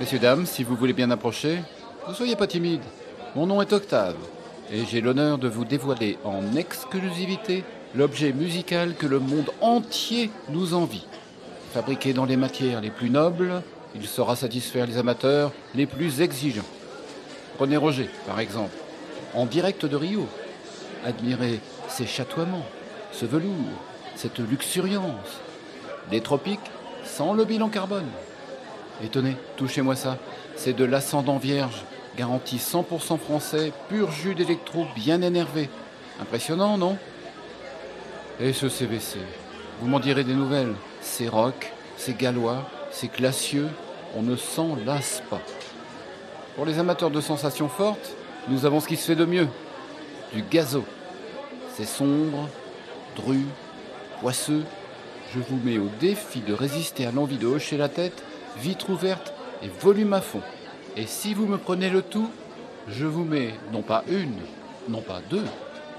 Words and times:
Messieurs, 0.00 0.18
dames, 0.18 0.46
si 0.46 0.64
vous 0.64 0.76
voulez 0.76 0.94
bien 0.94 1.10
approcher, 1.10 1.58
ne 2.08 2.14
soyez 2.14 2.34
pas 2.34 2.46
timides. 2.46 2.80
Mon 3.36 3.46
nom 3.46 3.60
est 3.60 3.74
Octave, 3.74 4.16
et 4.72 4.86
j'ai 4.86 5.02
l'honneur 5.02 5.36
de 5.36 5.46
vous 5.46 5.66
dévoiler 5.66 6.16
en 6.24 6.56
exclusivité 6.56 7.64
l'objet 7.94 8.32
musical 8.32 8.94
que 8.94 9.06
le 9.06 9.18
monde 9.18 9.50
entier 9.60 10.30
nous 10.48 10.72
envie. 10.72 11.04
Fabriqué 11.74 12.14
dans 12.14 12.24
les 12.24 12.38
matières 12.38 12.80
les 12.80 12.88
plus 12.88 13.10
nobles, 13.10 13.62
il 13.94 14.06
saura 14.06 14.36
satisfaire 14.36 14.86
les 14.86 14.96
amateurs 14.96 15.52
les 15.74 15.84
plus 15.84 16.22
exigeants. 16.22 16.64
Prenez 17.58 17.76
Roger, 17.76 18.08
par 18.26 18.40
exemple, 18.40 18.74
en 19.34 19.44
direct 19.44 19.84
de 19.84 19.96
Rio. 19.96 20.26
Admirez 21.04 21.60
ses 21.88 22.06
chatoiements, 22.06 22.64
ce 23.12 23.26
velours, 23.26 23.52
cette 24.16 24.38
luxuriance. 24.38 25.42
Les 26.10 26.22
tropiques 26.22 26.58
sans 27.04 27.34
le 27.34 27.44
bilan 27.44 27.68
carbone. 27.68 28.08
Et 29.02 29.08
touchez-moi 29.56 29.96
ça. 29.96 30.18
C'est 30.56 30.74
de 30.74 30.84
l'ascendant 30.84 31.38
vierge, 31.38 31.84
garanti 32.16 32.56
100% 32.56 33.18
français, 33.18 33.72
pur 33.88 34.10
jus 34.10 34.34
d'électro 34.34 34.86
bien 34.94 35.22
énervé. 35.22 35.70
Impressionnant, 36.20 36.76
non? 36.76 36.98
Et 38.40 38.52
ce 38.52 38.68
CVC 38.68 39.18
Vous 39.80 39.88
m'en 39.88 40.00
direz 40.00 40.24
des 40.24 40.34
nouvelles. 40.34 40.74
C'est 41.00 41.28
rock, 41.28 41.72
c'est 41.96 42.16
gallois, 42.16 42.68
c'est 42.90 43.08
classieux, 43.08 43.68
on 44.16 44.22
ne 44.22 44.36
s'en 44.36 44.76
lasse 44.84 45.22
pas. 45.30 45.40
Pour 46.56 46.66
les 46.66 46.78
amateurs 46.78 47.10
de 47.10 47.20
sensations 47.20 47.68
fortes, 47.68 48.14
nous 48.48 48.66
avons 48.66 48.80
ce 48.80 48.88
qui 48.88 48.96
se 48.96 49.06
fait 49.06 49.16
de 49.16 49.24
mieux. 49.24 49.48
Du 50.34 50.42
gazo. 50.42 50.84
C'est 51.74 51.86
sombre, 51.86 52.48
dru, 53.16 53.40
poisseux. 54.20 54.64
Je 55.34 55.40
vous 55.40 55.60
mets 55.64 55.78
au 55.78 55.88
défi 56.00 56.40
de 56.40 56.52
résister 56.52 57.06
à 57.06 57.12
l'envie 57.12 57.38
de 57.38 57.46
hocher 57.46 57.76
la 57.76 57.88
tête, 57.88 58.22
vitre 58.58 58.90
ouverte 58.90 59.32
et 59.62 59.68
volume 59.68 60.12
à 60.12 60.20
fond. 60.20 60.42
Et 60.96 61.06
si 61.06 61.34
vous 61.34 61.46
me 61.46 61.58
prenez 61.58 61.90
le 61.90 62.02
tout, 62.02 62.30
je 62.88 63.06
vous 63.06 63.24
mets 63.24 63.54
non 63.72 63.82
pas 63.82 64.04
une, 64.08 64.36
non 64.88 65.02
pas 65.02 65.20
deux, 65.30 65.44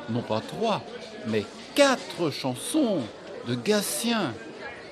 non 0.09 0.21
pas 0.21 0.41
trois, 0.41 0.81
mais 1.27 1.45
quatre 1.75 2.31
chansons 2.31 2.99
de 3.47 3.55
Gatien. 3.55 4.33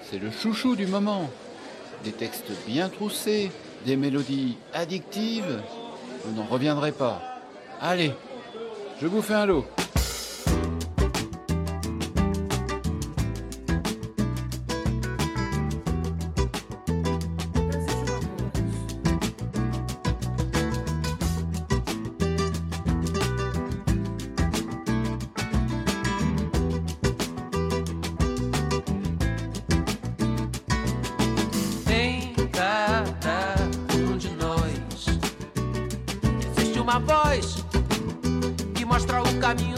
C'est 0.10 0.20
le 0.20 0.32
chouchou 0.32 0.76
du 0.76 0.88
moment. 0.88 1.30
Des 2.04 2.12
textes 2.12 2.52
bien 2.66 2.90
troussés, 2.90 3.52
des 3.86 3.98
mélodies 3.98 4.58
addictives. 4.74 5.62
Vous 6.24 6.36
n'en 6.36 6.46
reviendrez 6.46 6.92
pas. 6.92 7.22
Allez, 7.82 8.14
je 9.02 9.08
vous 9.08 9.22
fais 9.22 9.34
un 9.34 9.46
lot. 9.46 9.66
Voz 37.00 37.66
que 38.76 38.86
mostra 38.86 39.22
o 39.22 39.40
caminho 39.40 39.78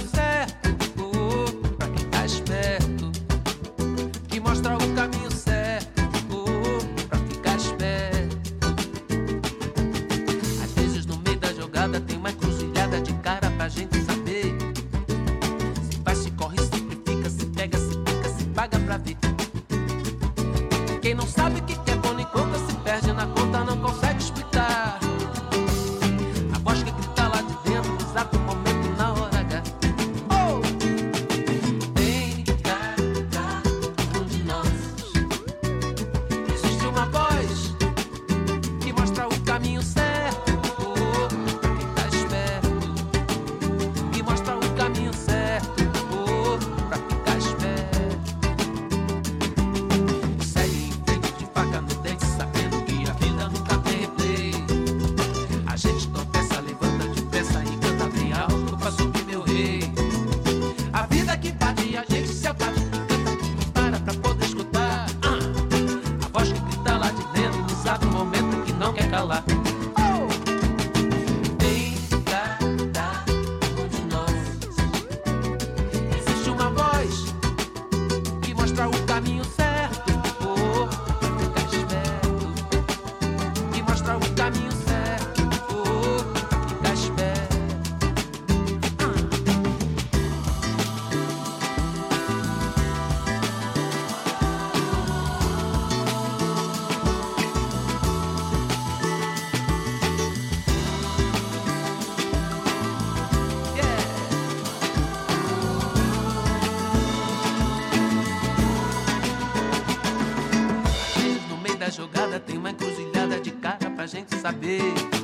gente 114.21 114.39
saber. 114.39 115.20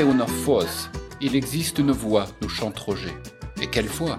Existe 0.00 0.18
une 0.18 0.26
force. 0.26 0.90
Il 1.20 1.36
existe 1.36 1.78
une 1.78 1.90
voix, 1.90 2.24
nous 2.40 2.48
chante 2.48 2.78
Roger. 2.78 3.12
Et 3.60 3.66
quelle 3.66 3.86
voix 3.86 4.18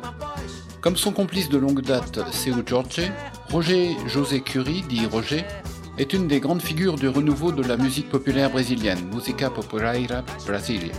Comme 0.80 0.96
son 0.96 1.12
complice 1.12 1.50
de 1.50 1.58
longue 1.58 1.82
date, 1.82 2.20
Seu 2.32 2.54
Jorge, 2.64 3.12
Roger 3.50 3.98
José 4.06 4.42
Curie, 4.42 4.84
dit 4.88 5.08
Roger, 5.08 5.44
est 5.98 6.14
une 6.14 6.28
des 6.28 6.40
grandes 6.40 6.62
figures 6.62 6.98
du 6.98 7.08
renouveau 7.08 7.52
de 7.52 7.64
la 7.64 7.78
musique 7.78 8.10
populaire 8.10 8.52
brésilienne, 8.52 9.10
Musica 9.12 9.50
Popular 9.50 9.96
Brasilia. 10.46 10.94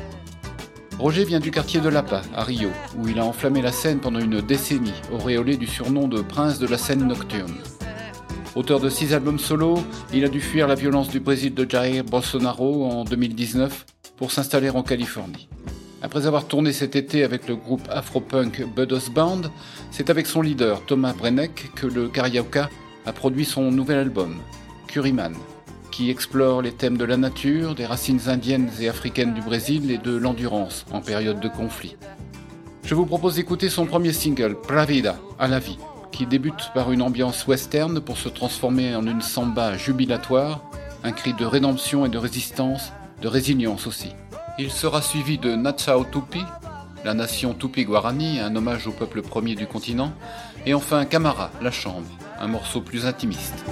Roger 0.99 1.27
vient 1.27 1.39
du 1.39 1.53
quartier 1.53 1.81
de 1.81 1.89
Lapa, 1.89 2.23
à 2.35 2.43
Rio, 2.43 2.71
où 2.99 3.07
il 3.07 3.21
a 3.21 3.25
enflammé 3.25 3.63
la 3.63 3.71
scène 3.71 4.01
pendant 4.01 4.19
une 4.19 4.41
décennie, 4.41 5.01
auréolé 5.13 5.57
du 5.57 5.69
surnom 5.69 6.09
de 6.09 6.23
prince 6.23 6.59
de 6.59 6.67
la 6.67 6.77
scène 6.77 7.07
nocturne. 7.07 7.55
Auteur 8.57 8.81
de 8.81 8.89
six 8.89 9.15
albums 9.15 9.39
solo, 9.39 9.79
il 10.13 10.25
a 10.25 10.29
dû 10.29 10.41
fuir 10.41 10.67
la 10.67 10.75
violence 10.75 11.09
du 11.09 11.21
Brésil 11.21 11.55
de 11.55 11.71
Jair 11.71 12.03
Bolsonaro 12.03 12.85
en 12.85 13.05
2019 13.05 13.87
pour 14.23 14.31
s'installer 14.31 14.71
en 14.71 14.85
Californie. 14.85 15.49
Après 16.01 16.29
avoir 16.29 16.47
tourné 16.47 16.71
cet 16.71 16.95
été 16.95 17.25
avec 17.25 17.49
le 17.49 17.57
groupe 17.57 17.83
afro-punk 17.91 18.65
Budos 18.73 19.11
Band, 19.13 19.41
c'est 19.91 20.11
avec 20.11 20.29
son 20.29 20.43
leader 20.43 20.81
Thomas 20.87 21.13
Brenneck 21.13 21.73
que 21.75 21.89
le 21.89 22.09
Carioca 22.09 22.71
a 23.05 23.13
produit 23.13 23.45
son 23.45 23.73
nouvel 23.73 23.99
album, 23.99 24.37
Curiman, 24.87 25.35
qui 25.91 26.09
explore 26.09 26.63
les 26.63 26.71
thèmes 26.71 26.97
de 26.97 27.05
la 27.05 27.17
nature, 27.17 27.75
des 27.75 27.85
racines 27.85 28.29
indiennes 28.29 28.71
et 28.81 28.89
africaines 28.89 29.35
du 29.35 29.41
Brésil 29.41 29.91
et 29.91 29.99
de 29.99 30.17
l'endurance 30.17 30.87
en 30.93 31.01
période 31.01 31.41
de 31.41 31.49
conflit. 31.49 31.97
Je 32.85 32.95
vous 32.95 33.07
propose 33.07 33.35
d'écouter 33.35 33.71
son 33.71 33.87
premier 33.87 34.13
single, 34.13 34.55
Pravida, 34.55 35.19
à 35.41 35.49
la 35.49 35.59
vie, 35.59 35.79
qui 36.13 36.27
débute 36.27 36.71
par 36.75 36.93
une 36.93 37.03
ambiance 37.03 37.45
western 37.49 38.01
pour 38.01 38.19
se 38.19 38.29
transformer 38.29 38.95
en 38.95 39.05
une 39.05 39.21
samba 39.21 39.77
jubilatoire, 39.77 40.63
un 41.03 41.11
cri 41.11 41.35
de 41.35 41.45
rédemption 41.45 42.07
et 42.07 42.09
de 42.09 42.19
résistance, 42.19 42.93
de 43.23 43.29
résilience 43.29 43.87
aussi. 43.87 44.11
Il 44.59 44.71
sera 44.71 45.01
suivi 45.01 45.39
de 45.39 45.55
Nachao 45.55 46.05
Tupi, 46.05 46.45
la 47.05 47.15
nation 47.15 47.55
Tupi-Guarani, 47.55 48.41
un 48.41 48.55
hommage 48.57 48.89
au 48.89 48.93
peuple 48.93 49.23
premier 49.23 49.55
du 49.55 49.67
continent, 49.67 50.13
et 50.67 50.75
enfin 50.75 51.05
Camara, 51.05 51.51
la 51.63 51.71
chambre, 51.71 52.09
un 52.41 52.49
morceau 52.49 52.81
plus 52.81 53.07
intimiste. 53.07 53.65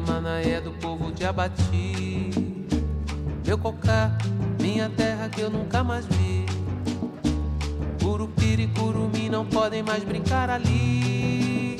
Manaé 0.00 0.60
do 0.60 0.72
povo 0.72 1.12
de 1.12 1.24
Abati. 1.24 2.30
Meu 3.46 3.56
cocá, 3.56 4.16
minha 4.60 4.88
terra 4.90 5.28
que 5.28 5.40
eu 5.40 5.50
nunca 5.50 5.82
mais 5.82 6.04
vi. 6.06 6.44
Curupira 8.02 8.62
e 8.62 8.68
curumim 8.68 9.28
não 9.28 9.46
podem 9.46 9.82
mais 9.82 10.04
brincar 10.04 10.50
ali. 10.50 11.76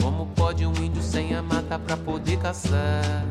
Como 0.00 0.26
pode 0.36 0.66
um 0.66 0.72
índio 0.82 1.02
sem 1.02 1.34
a 1.34 1.42
mata 1.42 1.78
pra 1.78 1.96
poder 1.96 2.38
caçar? 2.38 3.24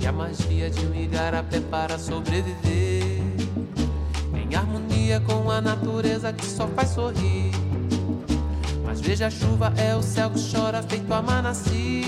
E 0.00 0.06
a 0.06 0.12
magia 0.12 0.70
de 0.70 0.86
um 0.86 0.94
igarapé 0.94 1.60
para 1.60 1.98
sobreviver. 1.98 3.22
Em 4.34 4.54
harmonia 4.54 5.20
com 5.20 5.50
a 5.50 5.60
natureza 5.60 6.32
que 6.32 6.46
só 6.46 6.66
faz 6.68 6.90
sorrir. 6.90 7.41
A 9.24 9.30
chuva, 9.30 9.72
é 9.76 9.94
o 9.94 10.02
céu 10.02 10.30
que 10.30 10.40
chora, 10.50 10.82
feito 10.82 11.12
a 11.14 11.22
Manassi 11.22 12.02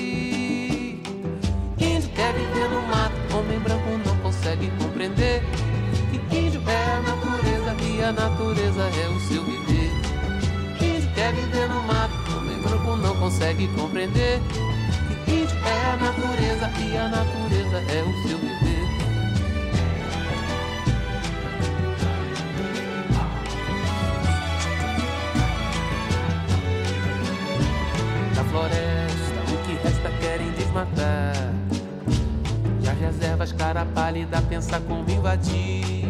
quer 2.15 2.33
viver 2.33 2.69
no 2.71 2.83
mato, 2.83 3.37
homem 3.37 3.59
branco 3.59 3.91
não 4.07 4.17
consegue 4.19 4.71
compreender 4.79 5.43
que 6.11 6.37
índio 6.37 6.63
é 6.67 6.93
a 6.93 7.01
natureza 7.01 7.77
e 7.83 8.03
a 8.03 8.13
natureza 8.13 8.83
é 8.83 9.09
o 9.09 9.21
seu 9.21 9.45
viver. 9.45 9.91
Índio 10.81 11.11
quer 11.15 11.33
viver 11.35 11.69
no 11.69 11.83
mato, 11.83 12.37
homem 12.37 12.61
branco 12.63 12.97
não 12.97 13.17
consegue 13.17 13.69
compreender 13.69 14.41
que 15.25 15.31
índio 15.31 15.57
é 15.67 15.93
a 15.93 15.97
natureza 15.97 16.71
e 16.81 16.97
a 16.97 17.09
natureza 17.09 17.77
é 17.93 18.03
o 18.03 18.29
seu 18.29 18.39
viver. 18.39 18.64
Cara 34.15 34.25
pálida, 34.25 34.41
pensa 34.43 34.81
como 34.81 35.11
invadir. 35.11 36.07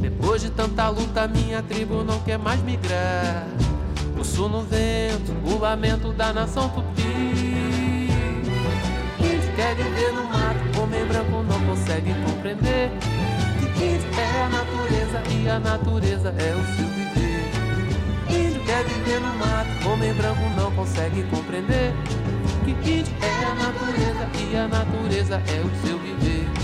Depois 0.00 0.40
de 0.40 0.50
tanta 0.50 0.88
luta, 0.88 1.28
minha 1.28 1.62
tribo 1.62 2.02
não 2.02 2.18
quer 2.20 2.38
mais 2.38 2.60
migrar. 2.62 3.46
O 4.18 4.24
sul 4.24 4.48
no 4.48 4.62
vento, 4.62 5.32
o 5.44 5.58
lamento 5.58 6.12
da 6.12 6.32
nação 6.32 6.68
tupi. 6.70 7.02
Índio 9.20 9.52
quer 9.54 9.74
viver 9.74 10.12
no 10.12 10.24
mato, 10.24 10.80
homem 10.80 11.04
branco 11.04 11.42
não 11.42 11.60
consegue 11.66 12.14
compreender. 12.24 12.90
Que 13.76 13.84
índio 13.84 14.08
é 14.18 14.42
a 14.42 14.48
natureza 14.48 15.22
e 15.30 15.48
a 15.48 15.58
natureza 15.58 16.28
é 16.30 16.54
o 16.54 16.76
seu 16.76 16.88
viver. 16.88 17.50
Índio 18.30 18.64
quer 18.64 18.84
viver 18.84 19.20
no 19.20 19.34
mato, 19.34 19.88
homem 19.90 20.14
branco 20.14 20.40
não 20.56 20.70
consegue 20.72 21.22
compreender 21.24 21.92
que 22.64 22.70
índio 22.70 23.14
é 23.20 23.44
a 23.44 23.54
natureza 23.54 24.28
e 24.40 24.56
a 24.56 24.68
natureza 24.68 25.42
é 25.46 25.60
o 25.60 25.86
seu 25.86 25.98
viver. 25.98 26.63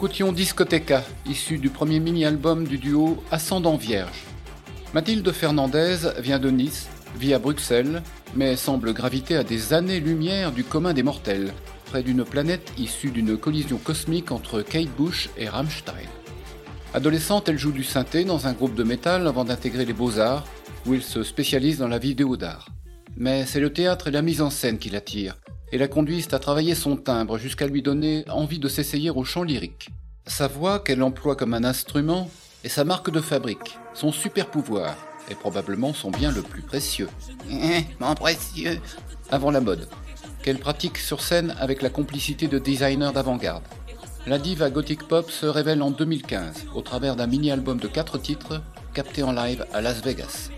Écoutions 0.00 0.32
Discoteca, 0.32 1.04
issu 1.26 1.58
du 1.58 1.68
premier 1.68 2.00
mini-album 2.00 2.66
du 2.66 2.78
duo 2.78 3.22
Ascendant 3.30 3.76
Vierge. 3.76 4.24
Mathilde 4.94 5.30
Fernandez 5.30 5.98
vient 6.20 6.38
de 6.38 6.48
Nice, 6.48 6.88
vit 7.18 7.34
à 7.34 7.38
Bruxelles, 7.38 8.02
mais 8.34 8.56
semble 8.56 8.94
graviter 8.94 9.36
à 9.36 9.44
des 9.44 9.74
années-lumière 9.74 10.52
du 10.52 10.64
commun 10.64 10.94
des 10.94 11.02
mortels, 11.02 11.52
près 11.84 12.02
d'une 12.02 12.24
planète 12.24 12.72
issue 12.78 13.10
d'une 13.10 13.36
collision 13.36 13.76
cosmique 13.76 14.32
entre 14.32 14.62
Kate 14.62 14.88
Bush 14.96 15.28
et 15.36 15.50
Rammstein. 15.50 16.08
Adolescente, 16.94 17.50
elle 17.50 17.58
joue 17.58 17.72
du 17.72 17.84
synthé 17.84 18.24
dans 18.24 18.46
un 18.46 18.54
groupe 18.54 18.74
de 18.74 18.84
métal 18.84 19.26
avant 19.26 19.44
d'intégrer 19.44 19.84
les 19.84 19.92
beaux-arts, 19.92 20.46
où 20.86 20.94
elle 20.94 21.02
se 21.02 21.22
spécialise 21.22 21.76
dans 21.76 21.88
la 21.88 21.98
vidéo 21.98 22.38
d'art. 22.38 22.70
Mais 23.18 23.44
c'est 23.44 23.60
le 23.60 23.70
théâtre 23.70 24.08
et 24.08 24.12
la 24.12 24.22
mise 24.22 24.40
en 24.40 24.48
scène 24.48 24.78
qui 24.78 24.88
l'attirent, 24.88 25.36
et 25.72 25.78
la 25.78 25.88
conduisent 25.88 26.32
à 26.32 26.38
travailler 26.38 26.74
son 26.74 26.96
timbre 26.96 27.38
jusqu'à 27.38 27.66
lui 27.66 27.82
donner 27.82 28.24
envie 28.28 28.58
de 28.58 28.68
s'essayer 28.68 29.10
au 29.10 29.24
chant 29.24 29.42
lyrique. 29.42 29.90
Sa 30.26 30.48
voix, 30.48 30.80
qu'elle 30.80 31.02
emploie 31.02 31.36
comme 31.36 31.54
un 31.54 31.64
instrument, 31.64 32.30
est 32.64 32.68
sa 32.68 32.84
marque 32.84 33.10
de 33.10 33.20
fabrique, 33.20 33.78
son 33.94 34.12
super 34.12 34.46
pouvoir, 34.46 34.96
et 35.30 35.34
probablement 35.34 35.94
son 35.94 36.10
bien 36.10 36.30
le 36.30 36.42
plus 36.42 36.62
précieux. 36.62 37.08
Eh, 37.50 37.84
mon 37.98 38.14
précieux 38.14 38.80
Avant 39.30 39.50
la 39.50 39.60
mode, 39.60 39.88
qu'elle 40.42 40.58
pratique 40.58 40.98
sur 40.98 41.22
scène 41.22 41.54
avec 41.58 41.82
la 41.82 41.90
complicité 41.90 42.48
de 42.48 42.58
designers 42.58 43.12
d'avant-garde. 43.14 43.64
La 44.26 44.38
diva 44.38 44.68
gothic 44.68 45.08
pop 45.08 45.30
se 45.30 45.46
révèle 45.46 45.82
en 45.82 45.90
2015 45.90 46.66
au 46.74 46.82
travers 46.82 47.16
d'un 47.16 47.26
mini-album 47.26 47.78
de 47.78 47.88
4 47.88 48.18
titres 48.18 48.60
capté 48.92 49.22
en 49.22 49.32
live 49.32 49.64
à 49.72 49.80
Las 49.80 50.02
Vegas. 50.02 50.50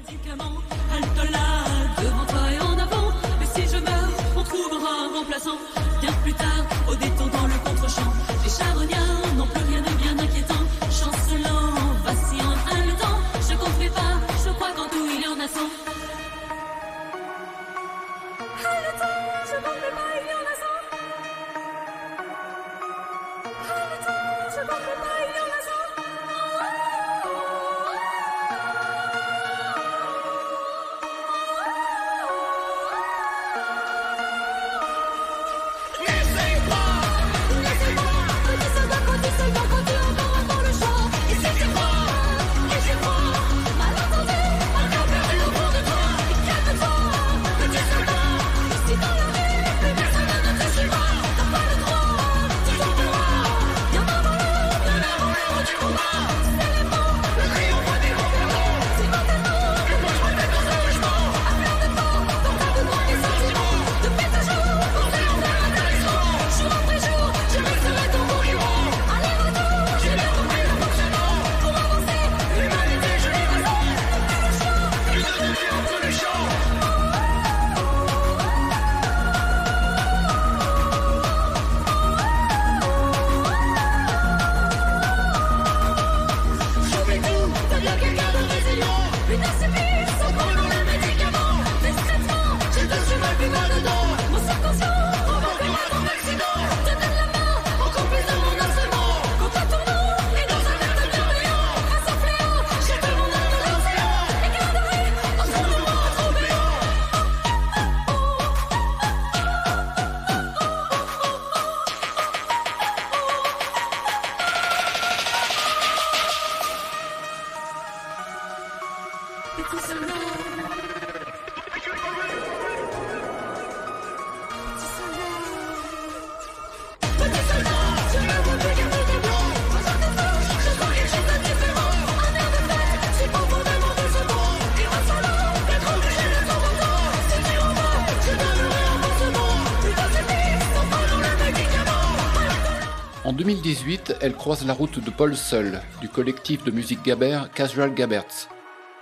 En 143.25 143.33
2018, 143.35 144.17
elle 144.21 144.35
croise 144.35 144.67
la 144.67 144.73
route 144.73 144.99
de 145.03 145.11
Paul 145.11 145.37
Seul, 145.37 145.81
du 146.01 146.09
collectif 146.09 146.65
de 146.65 146.71
musique 146.71 147.03
Gabber 147.05 147.43
Casual 147.55 147.95
Gabberts. 147.95 148.52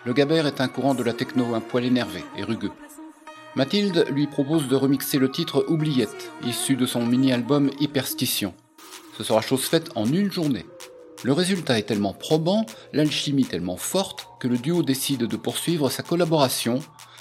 Le 0.07 0.15
Gabber 0.15 0.47
est 0.47 0.63
un 0.63 0.69
courant 0.69 0.95
de 0.95 1.03
la 1.03 1.13
techno 1.13 1.55
un 1.55 1.61
poil 1.61 1.85
énervé 1.85 2.25
et 2.35 2.43
rugueux. 2.43 2.73
Mathilde 3.55 4.07
lui 4.11 4.27
propose 4.27 4.67
de 4.67 4.75
remixer 4.75 5.19
le 5.19 5.31
titre 5.31 5.67
Oubliette, 5.69 6.31
issu 6.47 6.75
de 6.77 6.87
son 6.87 7.05
mini-album 7.05 7.71
Hyperstition. 7.81 8.55
Ce 9.19 9.25
sera 9.25 9.43
chose 9.43 9.65
faite 9.65 9.91
en 9.97 10.07
une 10.07 10.33
journée. 10.33 10.65
Le 11.23 11.35
résultat 11.35 11.79
est 11.79 11.83
tellement 11.83 12.15
probant, 12.15 12.65
l'alchimie 12.95 13.45
tellement 13.45 13.77
forte, 13.77 14.27
que 14.41 14.49
le 14.49 14.57
duo 14.57 14.83
décide 14.83 15.25
de 15.25 15.37
poursuivre 15.37 15.91
sa 15.91 16.03
collaboration, 16.03 16.81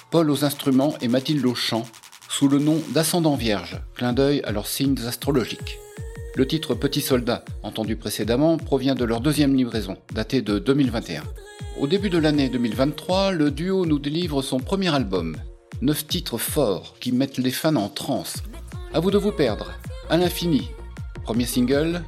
Paul 0.10 0.30
aux 0.30 0.46
instruments 0.46 0.96
et 1.02 1.10
Mathilde 1.10 1.46
au 1.46 1.56
chant, 1.56 1.86
sous 2.30 2.48
le 2.48 2.60
nom 2.60 2.82
d'Ascendant 2.92 3.36
Vierge, 3.36 3.82
clin 3.94 4.13
d'œil 4.13 4.42
à 4.46 4.54
leurs 4.54 4.68
signes 4.68 4.96
astrologiques. 5.06 5.78
Le 6.36 6.48
titre 6.48 6.76
Petit 6.76 7.02
Soldat, 7.02 7.44
entendu 7.63 7.96
précédemment, 7.96 8.58
provient 8.58 8.96
de 8.96 9.04
leur 9.04 9.20
deuxième 9.20 9.56
livraison, 9.56 9.98
datée 10.13 10.42
de 10.42 10.60
2021. 10.60 11.24
Au 11.80 11.88
début 11.88 12.10
de 12.10 12.18
l'année 12.18 12.50
2023, 12.50 13.32
le 13.32 13.52
duo 13.52 13.86
nous 13.86 14.00
délivre 14.00 14.42
son 14.42 14.60
premier 14.60 14.94
album. 14.94 15.36
Neuf 15.82 16.08
titres 16.08 16.38
forts 16.38 16.96
qui 17.00 17.12
mettent 17.12 17.38
les 17.38 17.52
fans 17.52 17.76
en 17.76 17.89
transe. 17.89 18.44
À 18.94 19.00
vous 19.00 19.12
de 19.12 19.18
vous 19.18 19.32
perdre. 19.32 19.72
À 20.10 20.18
l'infini. 20.18 20.70
Premier 21.24 21.46
single. 21.46 22.04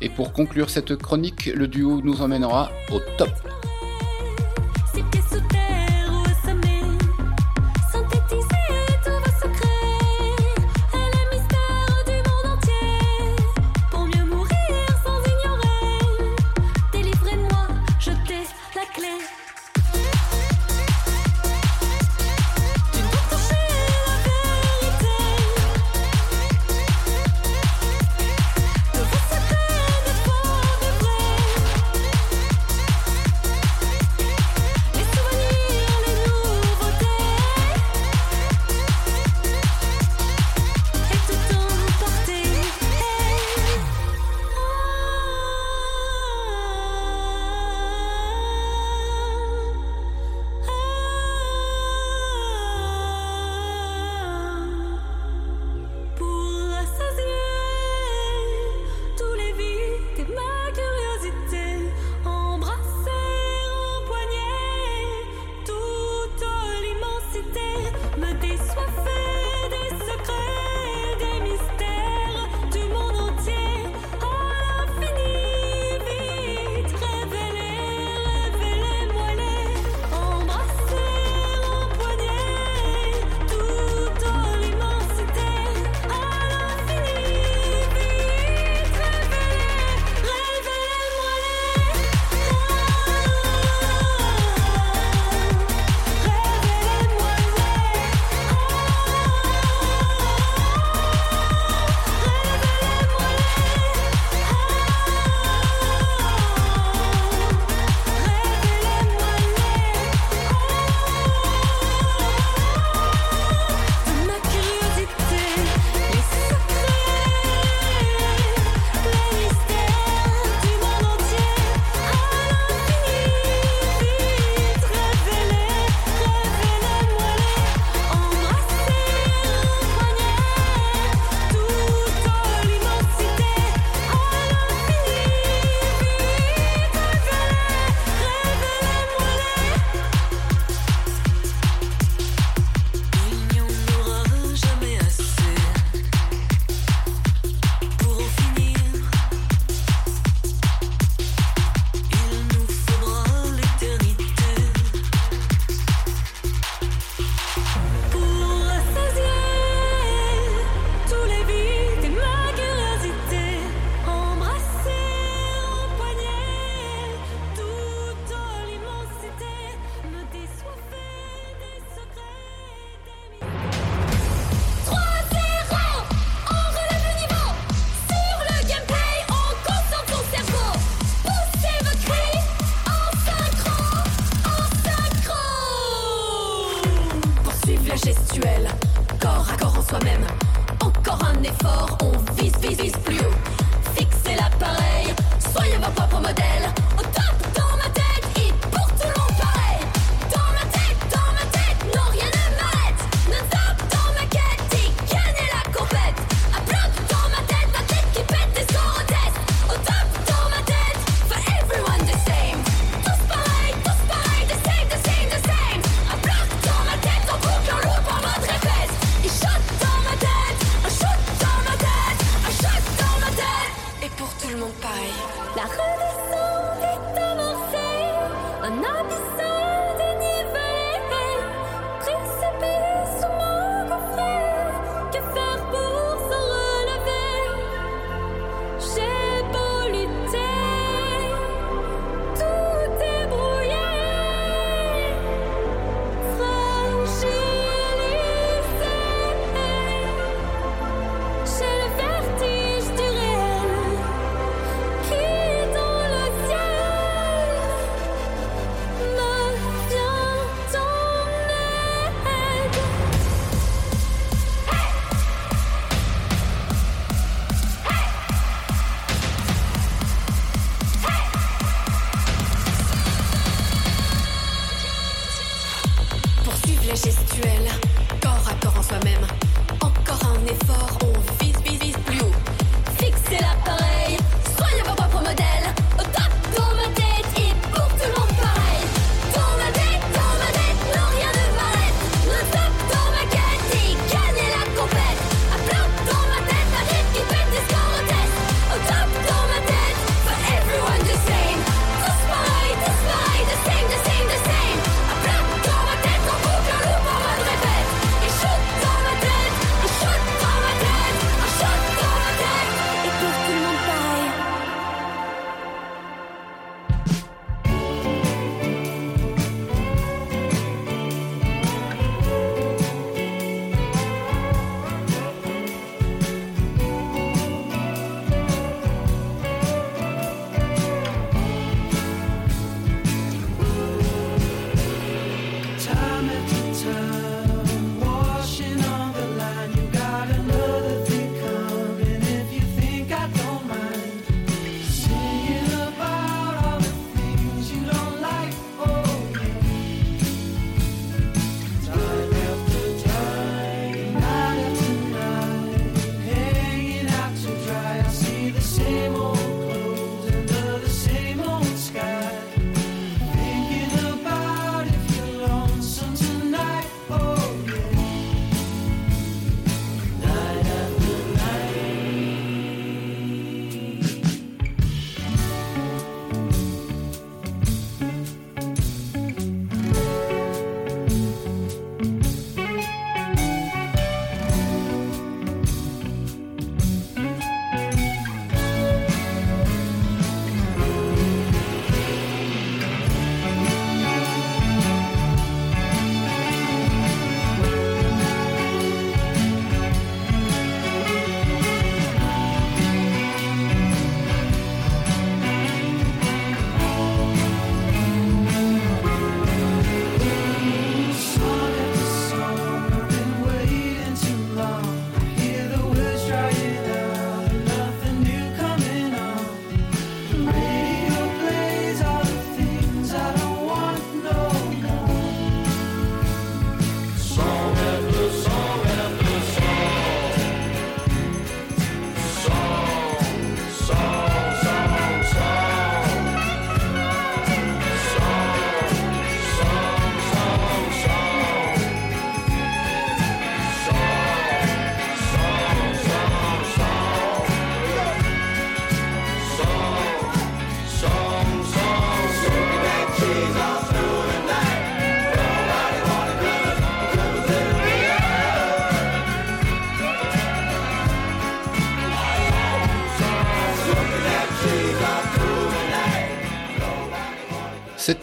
Et 0.00 0.08
pour 0.08 0.32
conclure 0.32 0.70
cette 0.70 0.96
chronique, 0.96 1.46
le 1.46 1.68
duo 1.68 2.00
nous 2.02 2.22
emmènera 2.22 2.70
au 2.92 3.00
top. 3.18 3.30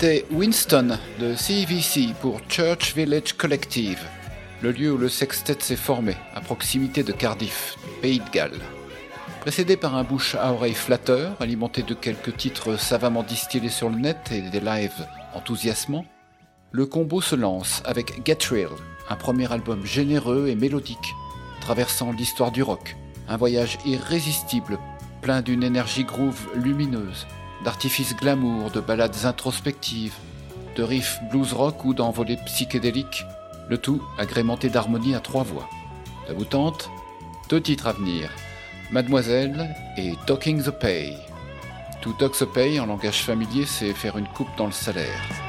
C'était 0.07 0.25
Winston 0.31 0.97
de 1.19 1.35
CVC 1.35 2.13
pour 2.21 2.39
Church 2.47 2.95
Village 2.95 3.33
Collective, 3.33 4.01
le 4.61 4.71
lieu 4.71 4.93
où 4.93 4.97
le 4.97 5.09
sextet 5.09 5.57
s'est 5.59 5.75
formé, 5.75 6.15
à 6.33 6.39
proximité 6.39 7.03
de 7.03 7.11
Cardiff, 7.11 7.75
pays 8.01 8.19
de 8.19 8.29
Galles. 8.29 8.61
Précédé 9.41 9.75
par 9.75 9.97
un 9.97 10.05
bouche 10.05 10.35
à 10.35 10.53
oreille 10.53 10.75
flatteur, 10.75 11.35
alimenté 11.41 11.83
de 11.83 11.93
quelques 11.93 12.37
titres 12.37 12.79
savamment 12.79 13.21
distillés 13.21 13.67
sur 13.67 13.89
le 13.89 13.97
net 13.97 14.31
et 14.31 14.43
des 14.43 14.61
lives 14.61 15.05
enthousiasmants, 15.33 16.05
le 16.71 16.85
combo 16.85 17.19
se 17.19 17.35
lance 17.35 17.81
avec 17.83 18.25
Get 18.25 18.47
Real, 18.49 18.71
un 19.09 19.17
premier 19.17 19.51
album 19.51 19.85
généreux 19.85 20.47
et 20.47 20.55
mélodique, 20.55 21.15
traversant 21.59 22.13
l'histoire 22.13 22.53
du 22.53 22.63
rock, 22.63 22.95
un 23.27 23.35
voyage 23.35 23.77
irrésistible, 23.85 24.79
plein 25.21 25.41
d'une 25.41 25.63
énergie 25.63 26.05
groove 26.05 26.47
lumineuse 26.55 27.27
d'artifices 27.63 28.15
glamour, 28.15 28.71
de 28.71 28.79
ballades 28.79 29.25
introspectives, 29.25 30.15
de 30.75 30.83
riffs 30.83 31.19
blues 31.31 31.53
rock 31.53 31.85
ou 31.85 31.93
d'envolées 31.93 32.37
psychédéliques, 32.45 33.25
le 33.69 33.77
tout 33.77 34.01
agrémenté 34.17 34.69
d'harmonies 34.69 35.15
à 35.15 35.19
trois 35.19 35.43
voix. 35.43 35.69
La 36.27 36.33
boutante, 36.33 36.89
Deux 37.49 37.61
titres 37.61 37.87
à 37.87 37.93
venir, 37.93 38.29
Mademoiselle 38.91 39.73
et 39.95 40.13
Talking 40.25 40.61
the 40.61 40.71
Pay. 40.71 41.15
To 42.01 42.11
talk 42.13 42.37
the 42.37 42.45
pay 42.45 42.79
en 42.79 42.85
langage 42.85 43.23
familier, 43.23 43.65
c'est 43.65 43.93
faire 43.93 44.17
une 44.17 44.27
coupe 44.27 44.53
dans 44.57 44.65
le 44.65 44.73
salaire. 44.73 45.46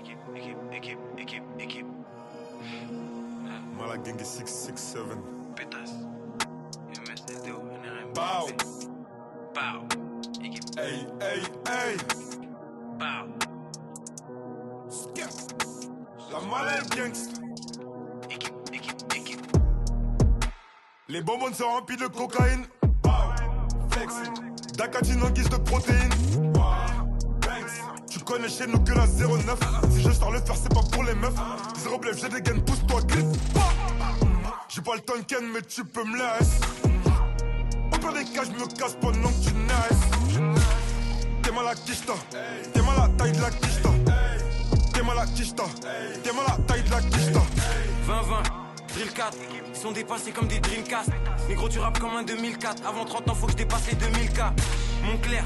Équipe, 0.00 0.18
équipe, 0.72 0.98
équipe, 1.18 1.42
équipe. 1.58 1.86
Malagengi 3.78 4.24
667. 4.24 5.02
Pétasse. 5.56 5.92
MSDO, 6.90 7.62
NRM. 7.82 8.12
Bow. 8.14 8.46
Pow. 9.54 9.86
Équipe. 10.44 10.78
Hey, 10.78 11.06
hey, 11.20 11.42
hey. 11.68 11.96
Pow. 12.98 13.28
Skip. 14.90 15.30
La 16.30 16.40
malade 16.40 16.88
gangsta. 16.96 17.40
Équipe, 18.30 18.54
équipe, 18.72 19.14
équipe. 19.14 19.56
Les 21.08 21.22
bonbons 21.22 21.52
sont 21.52 21.70
remplis 21.70 21.96
de 21.96 22.06
cocaïne. 22.06 22.66
Bow. 23.02 23.10
Flex. 23.90 24.14
Dakatine 24.76 25.22
en 25.22 25.30
guise 25.30 25.48
de 25.48 25.56
protéines. 25.56 26.10
Wow. 26.54 26.81
Connais 28.32 28.48
chez 28.48 28.66
nous 28.66 28.78
que 28.78 28.92
la 28.92 29.06
09. 29.06 29.58
Si 29.90 30.00
je 30.00 30.10
sors 30.10 30.30
le 30.30 30.40
faire, 30.40 30.56
c'est 30.56 30.72
pas 30.72 30.80
pour 30.90 31.04
les 31.04 31.14
meufs. 31.14 31.34
Zéro 31.76 31.98
blef, 31.98 32.18
j'ai 32.18 32.30
des 32.30 32.40
gaines, 32.40 32.64
pousse-toi, 32.64 33.02
glisse. 33.02 33.26
J'ai 34.68 34.80
pas 34.80 34.94
le 34.94 35.00
temps 35.02 35.18
de 35.18 35.22
ken, 35.24 35.44
mais 35.52 35.60
tu 35.60 35.84
peux 35.84 36.02
me 36.02 36.16
laisser. 36.16 36.60
Au 37.92 37.98
pire 37.98 38.12
des 38.14 38.24
cas, 38.24 38.44
je 38.44 38.58
me 38.58 38.66
casse 38.74 38.96
pendant 39.02 39.28
que 39.28 39.44
tu 39.44 39.52
naisses. 39.52 40.62
T'es 41.42 41.52
mal 41.52 41.68
à 41.68 41.74
Kishta. 41.74 42.14
T'es 42.72 42.80
mal 42.80 43.00
à 43.02 43.08
taille 43.18 43.32
de 43.32 43.42
la 43.42 43.50
Kishta. 43.50 43.90
T'es 44.94 45.02
mal 45.02 45.18
à 45.18 45.26
Kishta. 45.26 45.64
T'es 46.24 46.32
mal 46.32 46.46
à 46.46 46.56
taille 46.66 46.82
de 46.84 46.90
la 46.90 47.00
Kishta. 47.02 47.40
20-20, 48.08 48.94
drill 48.94 49.12
4, 49.12 49.36
ils 49.74 49.78
sont 49.78 49.92
dépassés 49.92 50.30
comme 50.30 50.48
des 50.48 50.58
Dreamcast. 50.58 51.10
Négro, 51.50 51.68
tu 51.68 51.80
rappes 51.80 51.98
comme 51.98 52.16
un 52.16 52.22
2004. 52.22 52.86
Avant 52.86 53.04
30 53.04 53.28
ans, 53.28 53.34
faut 53.34 53.44
que 53.44 53.52
je 53.52 53.58
dépasse 53.58 53.88
les 53.88 53.96
2000K. 53.96 54.52
Mon 55.04 55.18
clair, 55.18 55.44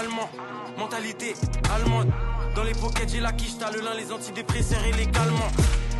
allemand, 0.00 0.30
mentalité 0.78 1.34
allemande. 1.74 2.10
Dans 2.54 2.64
les 2.64 2.74
pockets, 2.74 3.10
j'ai 3.10 3.20
la 3.20 3.32
quiche, 3.32 3.56
t'as 3.58 3.70
le 3.70 3.80
lin, 3.80 3.94
les 3.94 4.12
antidépresseurs 4.12 4.84
et 4.84 4.92
les 4.92 5.06
calmants. 5.06 5.50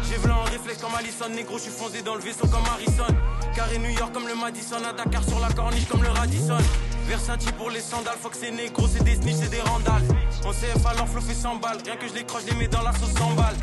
J'ai 0.09 0.17
v'là 0.19 0.37
en 0.37 0.45
réflexe 0.45 0.81
comme 0.83 0.95
Allison, 0.95 1.29
négro, 1.31 1.57
je 1.57 1.63
suis 1.65 1.73
foncé 1.73 2.03
dans 2.03 2.15
le 2.15 2.21
vaisseau 2.21 2.47
comme 2.47 2.65
Harrison. 2.67 3.07
Carré 3.55 3.79
New 3.79 3.91
York 3.91 4.13
comme 4.13 4.27
le 4.27 4.35
Madison, 4.35 4.77
à 4.85 4.93
Dakar 4.93 5.25
sur 5.25 5.41
la 5.41 5.51
corniche 5.53 5.87
comme 5.89 6.03
le 6.03 6.11
Radisson. 6.11 6.59
Versace 7.07 7.45
pour 7.57 7.71
les 7.71 7.81
sandales, 7.81 8.17
faut 8.21 8.29
que 8.29 8.37
c'est 8.37 8.51
négro, 8.51 8.87
c'est 8.87 9.03
des 9.03 9.17
snitch, 9.17 9.37
c'est 9.43 9.51
des 9.51 9.61
randales. 9.61 10.03
On 10.45 10.51
CF 10.51 10.85
alors 10.87 11.09
flow 11.09 11.21
fait 11.21 11.35
100 11.35 11.57
balles, 11.57 11.79
rien 11.85 11.97
que 11.97 12.09
je 12.09 12.15
les 12.15 12.25
croche, 12.25 12.43
je 12.47 12.53
les 12.53 12.59
mets 12.59 12.69
dans 12.69 12.83
la 12.83 12.93
sauce 12.93 13.13
100 13.13 13.35
balles. 13.35 13.57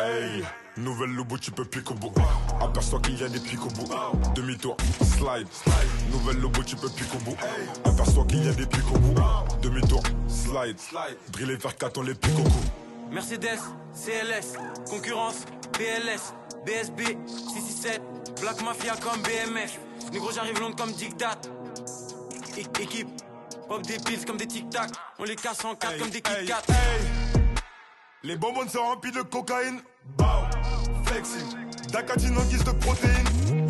Hey, 0.00 0.44
nouvelle 0.76 1.10
lobo, 1.10 1.36
tu 1.38 1.50
peux 1.50 1.64
pique 1.64 1.90
au 1.90 1.94
bout. 1.94 2.12
Aperçois 2.60 3.00
qu'il 3.00 3.20
y 3.20 3.24
a 3.24 3.28
des 3.28 3.40
pics 3.40 3.64
au 3.64 3.68
bout. 3.68 3.88
Demi-tour, 4.34 4.76
slide. 5.02 5.48
Nouvelle 6.10 6.40
lobo, 6.40 6.62
tu 6.62 6.76
peux 6.76 6.88
pique 6.88 7.14
au 7.14 7.18
bout. 7.18 7.36
Aperçois 7.84 8.24
qu'il 8.24 8.44
y 8.44 8.48
a 8.48 8.52
des 8.52 8.66
pics 8.66 8.90
au 8.92 8.98
bout. 8.98 9.14
Demi-tour, 9.62 10.02
slide. 10.28 10.76
Driller 11.30 11.56
vers 11.56 11.76
4, 11.76 11.98
on 11.98 12.02
les 12.02 12.14
pique 12.14 12.38
au 12.38 12.42
cou. 12.42 13.10
Mercedes, 13.10 13.60
CLS, 13.94 14.54
concurrence, 14.90 15.44
BLS, 15.78 16.34
BSB, 16.66 17.16
667, 17.26 18.02
Black 18.40 18.62
Mafia 18.62 18.94
comme 18.96 19.20
BMF. 19.22 19.78
Négro, 20.12 20.30
j'arrive 20.32 20.60
long 20.60 20.72
comme 20.72 20.92
Dictat. 20.92 21.38
Équipe, 22.56 23.08
pop 23.68 23.82
des 23.82 23.98
pills 23.98 24.24
comme 24.24 24.36
des 24.36 24.46
tic-tac. 24.46 24.90
On 25.18 25.24
les 25.24 25.36
casse 25.36 25.64
en 25.64 25.74
quatre 25.74 25.98
comme 25.98 26.10
des 26.10 26.20
Kit 26.20 26.32
Hey, 26.32 26.48
hey. 26.48 27.08
Les 28.24 28.36
bonbons 28.36 28.68
sont 28.68 28.82
remplis 28.82 29.12
de 29.12 29.22
cocaïne. 29.22 29.80
Bow. 30.16 30.24
Flexing. 31.04 31.67
Dakatine 31.92 32.36
en 32.38 32.42
guise 32.44 32.64
de 32.64 32.70
protéines. 32.72 33.66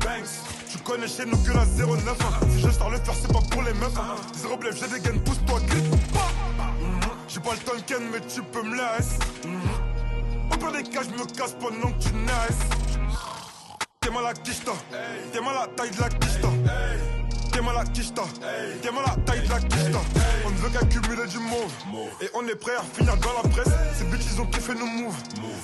Banks. 0.00 0.30
Tu 0.70 0.78
connais 0.78 1.08
chez 1.08 1.24
nous 1.26 1.36
que 1.38 1.52
la 1.52 1.64
09. 1.64 2.16
hein. 2.20 2.46
Si 2.50 2.60
je 2.60 2.70
sors 2.70 2.90
le 2.90 2.98
faire, 2.98 3.14
c'est 3.20 3.32
pas 3.32 3.40
pour 3.50 3.62
les 3.62 3.72
meufs. 3.74 3.96
hein. 3.96 4.16
Zéro 4.34 4.58
j'ai 4.62 4.88
des 4.88 5.00
gaines, 5.00 5.20
pousse-toi, 5.20 5.60
glisse. 5.60 5.84
Mhm. 5.90 7.00
J'ai 7.28 7.40
pas 7.40 7.52
le 7.52 7.58
temps 7.58 7.76
de 7.76 7.80
ken, 7.82 8.02
mais 8.12 8.20
tu 8.20 8.42
peux 8.42 8.62
me 8.62 8.76
laisser. 8.76 9.18
Mhm. 9.46 10.52
Au 10.52 10.56
pire 10.56 10.72
des 10.72 10.82
cas, 10.82 11.00
je 11.02 11.10
me 11.10 11.24
casse 11.26 11.54
pendant 11.60 11.92
que 11.92 12.02
tu 12.02 12.12
naisses. 12.14 12.66
T'es 14.00 14.10
mal 14.10 14.26
à 14.26 14.34
Kishta. 14.34 14.72
T'es 15.32 15.40
mal 15.40 15.56
à 15.56 15.60
la 15.62 15.66
taille 15.68 15.90
de 15.90 16.00
la 16.00 16.08
Kishta. 16.08 16.48
T'es 17.52 17.60
mal 17.60 17.76
à 17.76 17.84
Kishta. 17.84 18.22
T'es 18.80 18.90
la 18.90 19.16
taille 19.24 19.42
de 19.42 19.48
la 19.50 19.60
Kishta. 19.60 20.00
On 20.46 20.50
ne 20.50 20.56
veut 20.56 20.70
qu'accumuler 20.70 21.26
du 21.26 21.38
mauve. 21.38 21.72
Et 22.20 22.28
on 22.34 22.46
est 22.48 22.54
prêt 22.54 22.74
à 22.76 22.82
finir 22.82 23.16
dans 23.18 23.42
la 23.42 23.48
presse. 23.48 23.72
Ces 23.94 24.04
bitches, 24.04 24.32
ils 24.32 24.40
ont 24.40 24.46
kiffé 24.46 24.74
nos 24.74 24.86
moves. 24.86 25.16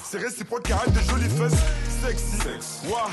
C'est 0.04 0.18
réciproque, 0.18 0.70
arrête 0.70 0.92
des 0.92 1.02
jolies 1.02 1.30
fesses. 1.30 1.58
Sexy. 2.04 2.88
Ouah. 2.88 3.08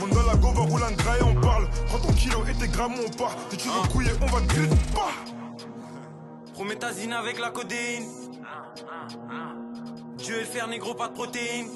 Monte 0.00 0.10
dans 0.10 0.26
la 0.26 0.36
go, 0.36 0.52
va 0.52 0.60
rouler 0.60 0.84
un 0.84 0.92
gras 0.92 1.16
et 1.18 1.22
on 1.22 1.34
parle. 1.40 1.68
Prends 1.86 1.98
ton 1.98 2.12
kilo 2.12 2.44
et 2.48 2.54
tes 2.54 2.68
grammes, 2.68 2.94
on 3.04 3.10
part. 3.16 3.36
Si 3.50 3.56
tu 3.56 3.68
veux 3.68 3.88
couiller, 3.90 4.12
on 4.20 4.26
va 4.26 4.40
griller. 4.42 4.68
Bah. 4.94 5.10
Promethazine 6.52 7.12
avec 7.12 7.38
la 7.38 7.50
codéine. 7.50 8.06
Dieu 10.18 10.36
et 10.36 10.40
le 10.40 10.46
fer, 10.46 10.68
négro, 10.68 10.94
pas 10.94 11.08
de 11.08 11.14
protéines. 11.14 11.68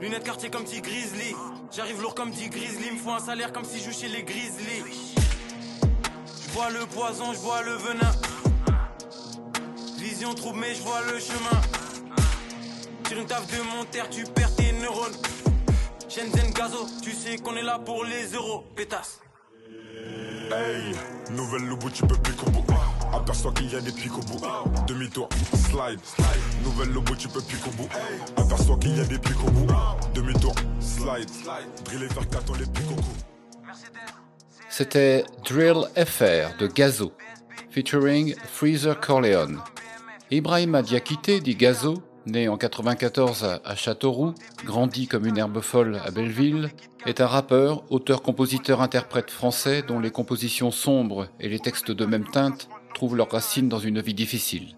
Lunettes 0.00 0.24
quartier 0.24 0.48
comme 0.50 0.66
si 0.66 0.80
Grizzly. 0.80 1.34
J'arrive 1.70 2.00
lourd 2.00 2.14
comme 2.14 2.30
dit 2.30 2.48
Grizzly. 2.48 2.90
Me 2.92 2.96
faut 2.96 3.10
un 3.10 3.20
salaire 3.20 3.52
comme 3.52 3.64
si 3.64 3.78
je 3.78 3.84
joue 3.84 3.92
chez 3.92 4.08
les 4.08 4.22
Grizzly. 4.22 4.82
Je 6.42 6.54
bois 6.54 6.70
le 6.70 6.86
poison, 6.86 7.34
je 7.34 7.40
bois 7.40 7.62
le 7.62 7.72
venin. 7.72 8.12
Vision 9.98 10.34
trouble, 10.34 10.60
mais 10.60 10.74
je 10.74 10.82
vois 10.82 11.02
le 11.02 11.18
chemin. 11.18 11.60
Tire 13.04 13.18
une 13.18 13.26
taf 13.26 13.46
de 13.46 13.62
mon 13.62 13.84
terre, 13.84 14.08
tu 14.08 14.24
perds 14.24 14.54
tes 14.56 14.72
neurones. 14.72 15.16
Shenzhen 16.08 16.50
Gazo, 16.52 16.86
tu 17.02 17.12
sais 17.12 17.36
qu'on 17.36 17.54
est 17.56 17.62
là 17.62 17.78
pour 17.78 18.04
les 18.04 18.26
euros. 18.32 18.64
Pétasse. 18.74 19.20
Hey, 20.50 20.94
nouvelle 21.30 21.66
lobo, 21.66 21.90
tu 21.90 22.06
peux 22.06 22.16
pique 22.16 22.42
au 22.46 22.50
bout. 22.50 22.69
Aperçois 23.12 23.52
qu'il 23.52 23.72
y 23.72 23.76
a 23.76 23.80
des 23.80 23.90
pics 23.92 24.12
au 24.16 24.20
bout. 24.20 24.40
Demi-tour, 24.86 25.28
slide. 25.54 25.98
Nouvelle 26.64 26.92
lobo, 26.92 27.14
tu 27.16 27.28
peux 27.28 27.40
pique 27.40 27.66
au 27.66 27.70
bout. 27.70 27.88
Aperçois 28.36 28.76
qu'il 28.78 28.96
y 28.96 29.00
a 29.00 29.04
des 29.04 29.18
pics 29.18 29.42
au 29.44 29.50
bout. 29.50 29.66
Demi-tour, 30.14 30.54
slide. 30.80 31.28
Driller 31.84 32.06
vers 32.08 32.28
4, 32.28 32.44
on 32.50 32.54
les 32.54 32.66
pique 32.66 32.90
au 32.90 32.94
cou. 32.94 33.02
C'était 34.68 35.24
Drill 35.48 35.84
FR 35.96 36.56
de 36.58 36.66
Gazo, 36.68 37.12
featuring 37.70 38.34
Freezer 38.52 38.98
Corleone. 39.00 39.58
Ibrahim 40.30 40.80
Diakité, 40.82 41.40
dit 41.40 41.56
Gazo, 41.56 42.02
né 42.26 42.48
en 42.48 42.56
94 42.56 43.44
à- 43.44 43.60
à 43.64 43.74
Châteauroux, 43.74 44.34
grandi 44.64 45.08
comme 45.08 45.26
une 45.26 45.38
herbe 45.38 45.60
folle 45.60 46.00
à 46.06 46.12
Belleville, 46.12 46.70
est 47.06 47.20
un 47.20 47.26
rappeur, 47.26 47.82
auteur, 47.90 48.22
compositeur, 48.22 48.80
interprète 48.80 49.30
français 49.30 49.82
dont 49.82 49.98
les 49.98 50.10
compositions 50.12 50.70
sombres 50.70 51.26
et 51.40 51.48
les 51.48 51.58
textes 51.58 51.90
de 51.90 52.04
même 52.06 52.26
teinte 52.28 52.68
trouvent 52.94 53.16
leurs 53.16 53.30
racines 53.30 53.68
dans 53.68 53.78
une 53.78 54.00
vie 54.00 54.14
difficile. 54.14 54.76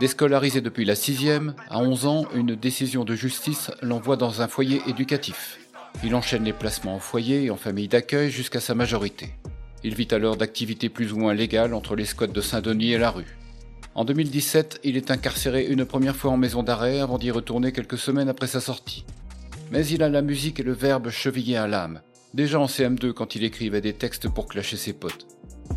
Déscolarisé 0.00 0.60
depuis 0.60 0.84
la 0.84 0.94
sixième, 0.94 1.54
à 1.68 1.78
11 1.78 2.06
ans, 2.06 2.26
une 2.34 2.54
décision 2.54 3.04
de 3.04 3.14
justice 3.14 3.70
l'envoie 3.82 4.16
dans 4.16 4.42
un 4.42 4.48
foyer 4.48 4.80
éducatif. 4.88 5.58
Il 6.02 6.14
enchaîne 6.14 6.44
les 6.44 6.52
placements 6.52 6.96
en 6.96 6.98
foyer 6.98 7.44
et 7.44 7.50
en 7.50 7.56
famille 7.56 7.88
d'accueil 7.88 8.30
jusqu'à 8.30 8.60
sa 8.60 8.74
majorité. 8.74 9.30
Il 9.84 9.94
vit 9.94 10.08
alors 10.10 10.36
d'activités 10.36 10.88
plus 10.88 11.12
ou 11.12 11.18
moins 11.18 11.34
légales 11.34 11.74
entre 11.74 11.96
les 11.96 12.04
squats 12.04 12.26
de 12.26 12.40
Saint-Denis 12.40 12.92
et 12.92 12.98
la 12.98 13.10
rue. 13.10 13.36
En 13.94 14.04
2017, 14.04 14.80
il 14.84 14.96
est 14.96 15.10
incarcéré 15.10 15.66
une 15.66 15.84
première 15.84 16.16
fois 16.16 16.30
en 16.30 16.36
maison 16.36 16.62
d'arrêt 16.62 17.00
avant 17.00 17.18
d'y 17.18 17.30
retourner 17.30 17.72
quelques 17.72 17.98
semaines 17.98 18.28
après 18.28 18.46
sa 18.46 18.60
sortie. 18.60 19.04
Mais 19.70 19.86
il 19.86 20.02
a 20.02 20.08
la 20.08 20.22
musique 20.22 20.60
et 20.60 20.64
le 20.64 20.72
verbe 20.72 21.10
chevillés 21.10 21.58
à 21.58 21.66
l'âme, 21.66 22.00
déjà 22.32 22.58
en 22.58 22.66
CM2 22.66 23.12
quand 23.12 23.34
il 23.34 23.44
écrivait 23.44 23.80
des 23.80 23.92
textes 23.92 24.28
pour 24.28 24.46
clasher 24.46 24.76
ses 24.76 24.94
potes. 24.94 25.26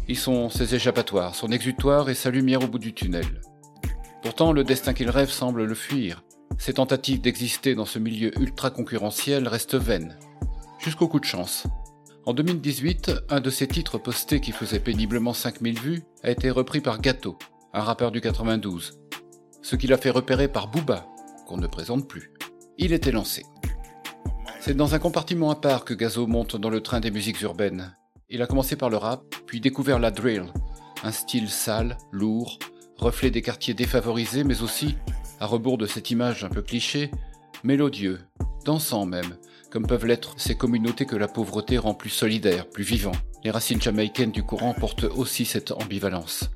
Ils 0.08 0.18
sont 0.18 0.50
ses 0.50 0.76
échappatoires, 0.76 1.36
son 1.36 1.52
exutoire 1.52 2.10
et 2.10 2.16
sa 2.16 2.30
lumière 2.30 2.64
au 2.64 2.68
bout 2.68 2.80
du 2.80 2.94
tunnel. 2.94 3.42
Pourtant, 4.22 4.54
le 4.54 4.64
destin 4.64 4.94
qu'il 4.94 5.10
rêve 5.10 5.30
semble 5.30 5.66
le 5.66 5.76
fuir. 5.76 6.24
Ses 6.58 6.74
tentatives 6.74 7.22
d'exister 7.22 7.76
dans 7.76 7.86
ce 7.86 8.00
milieu 8.00 8.38
ultra 8.40 8.70
concurrentiel 8.70 9.48
restent 9.48 9.76
vaines. 9.76 10.18
Jusqu'au 10.80 11.08
coup 11.08 11.20
de 11.20 11.26
chance. 11.26 11.68
En 12.26 12.34
2018, 12.34 13.12
un 13.30 13.40
de 13.40 13.50
ses 13.50 13.68
titres 13.68 14.00
postés 14.00 14.40
qui 14.40 14.52
faisait 14.52 14.80
péniblement 14.80 15.34
5000 15.34 15.80
vues 15.80 16.04
a 16.24 16.32
été 16.32 16.50
repris 16.50 16.82
par 16.82 17.00
Gato, 17.00 17.38
un 17.74 17.82
rappeur 17.82 18.12
du 18.12 18.22
92. 18.22 19.00
Ce 19.62 19.76
qui 19.76 19.88
l'a 19.88 19.98
fait 19.98 20.10
repérer 20.10 20.48
par 20.48 20.68
Booba, 20.68 21.08
qu'on 21.46 21.58
ne 21.58 21.68
présente 21.68 22.08
plus. 22.08 22.32
Il 22.78 22.94
était 22.94 23.12
lancé. 23.12 23.46
C'est 24.60 24.76
dans 24.76 24.96
un 24.96 25.00
compartiment 25.00 25.52
à 25.52 25.56
part 25.56 25.86
que 25.86 25.94
Gazo 25.94 26.26
monte 26.26 26.56
dans 26.56 26.72
le 26.72 26.82
train 26.82 27.00
des 27.00 27.12
musiques 27.12 27.42
urbaines. 27.42 27.96
Il 28.28 28.42
a 28.42 28.48
commencé 28.48 28.76
par 28.76 28.90
le 28.90 28.98
rap, 28.98 29.24
puis 29.46 29.62
découvert 29.62 30.00
la 30.00 30.10
drill, 30.10 30.46
un 31.04 31.12
style 31.12 31.48
sale, 31.48 31.96
lourd, 32.12 32.58
reflet 32.98 33.30
des 33.30 33.44
quartiers 33.44 33.76
défavorisés, 33.76 34.44
mais 34.44 34.64
aussi, 34.64 34.96
à 35.40 35.46
rebours 35.46 35.78
de 35.78 35.86
cette 35.86 36.10
image 36.10 36.44
un 36.44 36.50
peu 36.50 36.64
cliché, 36.64 37.12
mélodieux, 37.64 38.20
dansant 38.66 39.06
même, 39.06 39.38
comme 39.70 39.86
peuvent 39.86 40.08
l'être 40.08 40.34
ces 40.38 40.56
communautés 40.56 41.06
que 41.06 41.16
la 41.16 41.28
pauvreté 41.28 41.78
rend 41.78 41.94
plus 41.94 42.10
solidaires, 42.10 42.68
plus 42.68 42.84
vivants. 42.84 43.12
Les 43.44 43.52
racines 43.52 43.82
jamaïcaines 43.82 44.32
du 44.32 44.42
courant 44.42 44.74
portent 44.74 45.04
aussi 45.04 45.46
cette 45.46 45.72
ambivalence. 45.72 46.50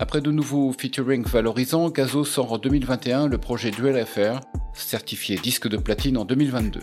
Après 0.00 0.22
de 0.22 0.32
nouveaux 0.32 0.72
featuring 0.72 1.24
valorisants, 1.24 1.90
Gazo 1.90 2.24
sort 2.24 2.52
en 2.52 2.58
2021 2.58 3.28
le 3.28 3.38
projet 3.38 3.70
Duel 3.70 4.04
FR, 4.04 4.40
certifié 4.74 5.36
disque 5.36 5.68
de 5.68 5.76
platine 5.76 6.16
en 6.16 6.24
2022. 6.24 6.80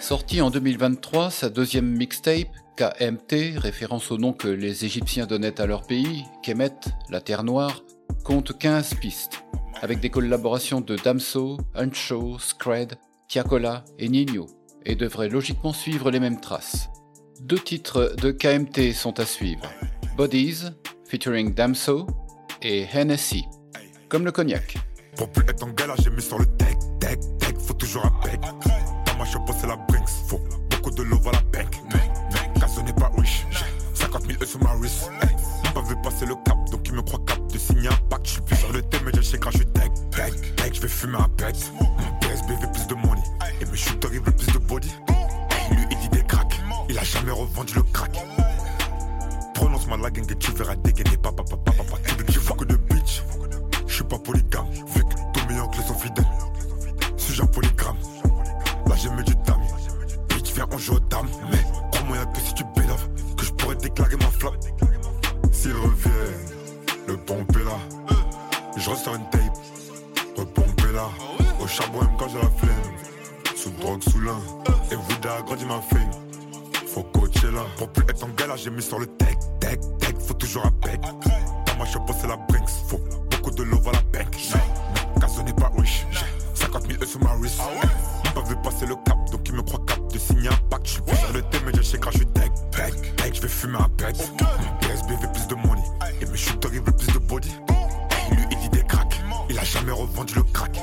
Sorti 0.00 0.40
en 0.40 0.50
2023, 0.50 1.30
sa 1.30 1.50
deuxième 1.50 1.86
mixtape, 1.86 2.48
KMT, 2.80 3.58
référence 3.58 4.10
au 4.10 4.16
nom 4.16 4.32
que 4.32 4.48
les 4.48 4.86
Égyptiens 4.86 5.26
donnaient 5.26 5.60
à 5.60 5.66
leur 5.66 5.86
pays, 5.86 6.24
Kemet, 6.42 6.80
la 7.10 7.20
Terre 7.20 7.44
Noire, 7.44 7.82
compte 8.24 8.56
15 8.56 8.94
pistes. 8.94 9.44
avec 9.82 10.00
des 10.00 10.08
collaborations 10.08 10.80
de 10.80 10.96
Damso, 10.96 11.58
Uncho, 11.74 12.38
Scred, 12.38 12.94
Tiakola 13.28 13.84
et 13.98 14.08
Nino, 14.08 14.46
et 14.86 14.94
devrait 14.94 15.28
logiquement 15.28 15.74
suivre 15.74 16.10
les 16.10 16.20
mêmes 16.20 16.40
traces. 16.40 16.88
Deux 17.40 17.58
titres 17.58 18.14
de 18.16 18.30
KMT 18.30 18.94
sont 18.94 19.20
à 19.20 19.26
suivre. 19.26 19.62
Bodies, 20.16 20.64
featuring 21.06 21.52
Damso, 21.52 22.06
et 22.62 22.86
Hennessy, 22.92 23.44
comme 24.08 24.24
le 24.24 24.32
cognac. 24.32 24.76
Plus 25.34 25.44
être 25.48 25.64
en 25.64 25.74
j'ai 26.02 26.10
mis 26.10 26.22
sur 26.22 26.38
le 26.38 26.46
deck, 26.46 26.78
deck, 26.98 27.18
deck, 27.40 27.58
faut 27.58 27.74
toujours 27.74 28.06
un. 28.06 28.12
Dans 29.06 29.18
ma 29.18 29.24
shop, 29.26 29.44
c'est 29.58 29.66
la 29.66 29.78
faut 30.28 30.40
beaucoup 30.70 30.90
de 30.90 31.02
la 31.02 31.39
sur 34.60 34.68
ma 34.68 34.74
wrist. 34.76 35.10
Pas 35.74 35.82
vu 35.82 35.96
passer 36.02 36.26
le 36.26 36.34
cap, 36.36 36.58
donc 36.70 36.80
il 36.86 36.94
me 36.94 37.02
croit 37.02 37.20
cap 37.26 37.38
de 37.46 37.58
signer 37.58 37.88
un 37.88 38.08
pacte. 38.08 38.26
Je 38.26 38.32
suis 38.32 38.40
plus 38.42 38.56
sur 38.56 38.72
le 38.72 38.82
thème, 38.82 39.02
mais 39.04 39.12
j'ai 39.14 39.22
chez 39.22 39.38
je 39.52 39.64
deck, 39.64 39.92
deck, 40.16 40.56
deck, 40.56 40.74
je 40.74 40.80
vais 40.80 40.88
fumer 40.88 41.18
un 41.18 41.28
pet. 41.36 41.54
PSB 42.20 42.52
veut 42.60 42.72
plus 42.72 42.86
de 42.86 42.94
money, 42.94 43.22
et 43.60 43.76
shooters 43.76 44.10
ils 44.12 44.20
veulent 44.20 44.34
plus 44.34 44.52
de 44.52 44.58
body. 44.58 44.92
Lui 45.70 45.86
il 45.90 45.98
dit 45.98 46.08
des 46.08 46.24
cracks, 46.24 46.60
il 46.88 46.98
a 46.98 47.04
jamais 47.04 47.30
revendu 47.30 47.74
le 47.74 47.82
crack. 47.82 48.18
Prononce-moi 49.54 49.98
la 49.98 50.10
gang 50.10 50.30
et 50.30 50.36
tu 50.36 50.50
verras 50.52 50.76
dégainer 50.76 51.16
papa 51.16 51.44
papa 51.44 51.72
papa. 51.72 51.96
Tu 52.04 52.14
veux 52.16 52.24
que 52.24 52.32
je 52.32 52.40
que 52.40 52.64
de 52.64 52.76
bitch? 52.76 53.22
Je 53.86 53.94
suis 53.94 54.04
pas 54.04 54.18
polygame, 54.18 54.68
vu 54.70 55.04
que 55.04 55.14
tous 55.32 55.46
mes 55.48 55.60
oncles 55.60 55.82
sont 55.82 55.94
fidèles. 55.94 56.26
Suis 57.16 57.40
un 57.40 57.46
polygramme, 57.46 57.96
là 58.86 58.96
j'ai 58.96 59.10
mis 59.10 59.22
du 59.22 59.34
dame. 59.46 59.60
Bitch, 60.28 60.52
viens, 60.54 60.66
on 60.72 60.78
joue 60.78 60.94
aux 60.94 61.00
dames. 61.00 61.28
Mais 61.50 61.58
crois-moi, 61.92 62.26
que 62.26 62.40
si 62.40 62.54
tu 62.54 62.64
déclarer 63.80 64.16
ma 64.16 64.30
flamme. 64.30 64.54
S'ils 65.52 65.72
reviennent, 65.72 66.46
le 67.06 67.16
pompe 67.16 67.56
est 67.56 67.64
là. 67.64 67.78
Je 68.76 68.90
ressors 68.90 69.14
une 69.14 69.28
tape, 69.30 69.58
repomper 70.36 70.92
là. 70.92 71.08
Au 71.60 71.66
charbon, 71.66 72.00
quand 72.18 72.28
j'ai 72.28 72.38
la 72.38 72.50
flemme. 72.50 73.56
Sous 73.56 73.70
drogue, 73.70 74.02
sous 74.02 74.20
l'un. 74.20 74.38
Et 74.90 74.94
vous 74.94 75.28
agrandi 75.28 75.64
ma 75.64 75.80
fame. 75.80 76.10
Faut 76.86 77.02
coacher 77.02 77.50
là. 77.50 77.64
Pour 77.76 77.88
plus 77.88 78.04
être 78.08 78.24
en 78.24 78.28
galère, 78.28 78.56
j'ai 78.56 78.70
mis 78.70 78.82
sur 78.82 78.98
le 78.98 79.06
tech, 79.06 79.36
tech, 79.60 79.78
tech. 79.98 80.14
Faut 80.26 80.34
toujours 80.34 80.64
un 80.64 80.72
bec. 80.86 81.00
Dans 81.00 81.76
ma 81.78 81.84
shop, 81.84 82.06
c'est 82.18 82.26
la 82.26 82.36
Brinks. 82.36 82.70
Faut 82.88 83.00
beaucoup 83.30 83.50
de 83.50 83.62
love 83.62 83.86
à 83.88 83.92
la 83.92 84.02
bank. 84.12 84.36
Mais, 84.54 85.20
casse 85.20 85.38
n'est 85.44 85.52
pas 85.52 85.70
riche. 85.76 86.06
J'ai 86.10 86.26
50 86.54 86.86
000 86.86 87.02
E 87.02 87.06
sur 87.06 87.20
ma 87.20 87.34
wrist. 87.34 87.60
Pas 88.34 88.42
vu 88.42 88.56
passer 88.62 88.86
le 88.86 88.94
cap, 89.04 89.18
donc 89.30 89.40
il 89.46 89.54
me 89.54 89.62
croit 89.62 89.80
cap 89.86 89.99
de 90.12 90.18
signer 90.18 90.48
un 90.48 90.56
pacte. 90.68 90.86
Je 90.86 90.92
suis 90.92 91.02
plus 91.02 91.16
sur 91.16 91.32
le 91.32 91.42
thème, 91.42 91.62
mais 91.66 91.72
je 91.76 91.82
suis 91.82 91.98
deck, 91.98 92.52
deck, 92.72 93.16
deck. 93.16 93.34
Je 93.34 93.40
vais 93.42 93.48
fumer 93.48 93.78
un 93.78 93.88
pet. 93.96 94.14
Mon 94.40 94.78
PSB 94.78 95.10
veut 95.20 95.32
plus 95.32 95.46
de 95.46 95.54
money. 95.54 95.82
Et 96.20 96.26
mes 96.26 96.32
ils 96.72 96.80
veulent 96.80 96.96
plus 96.96 97.12
de 97.12 97.18
body. 97.18 97.50
Lui, 98.32 98.44
il 98.50 98.58
dit 98.58 98.68
des 98.70 98.84
cracks. 98.84 99.20
Il 99.48 99.58
a 99.58 99.64
jamais 99.64 99.92
revendu 99.92 100.34
le 100.34 100.42
crack. 100.42 100.78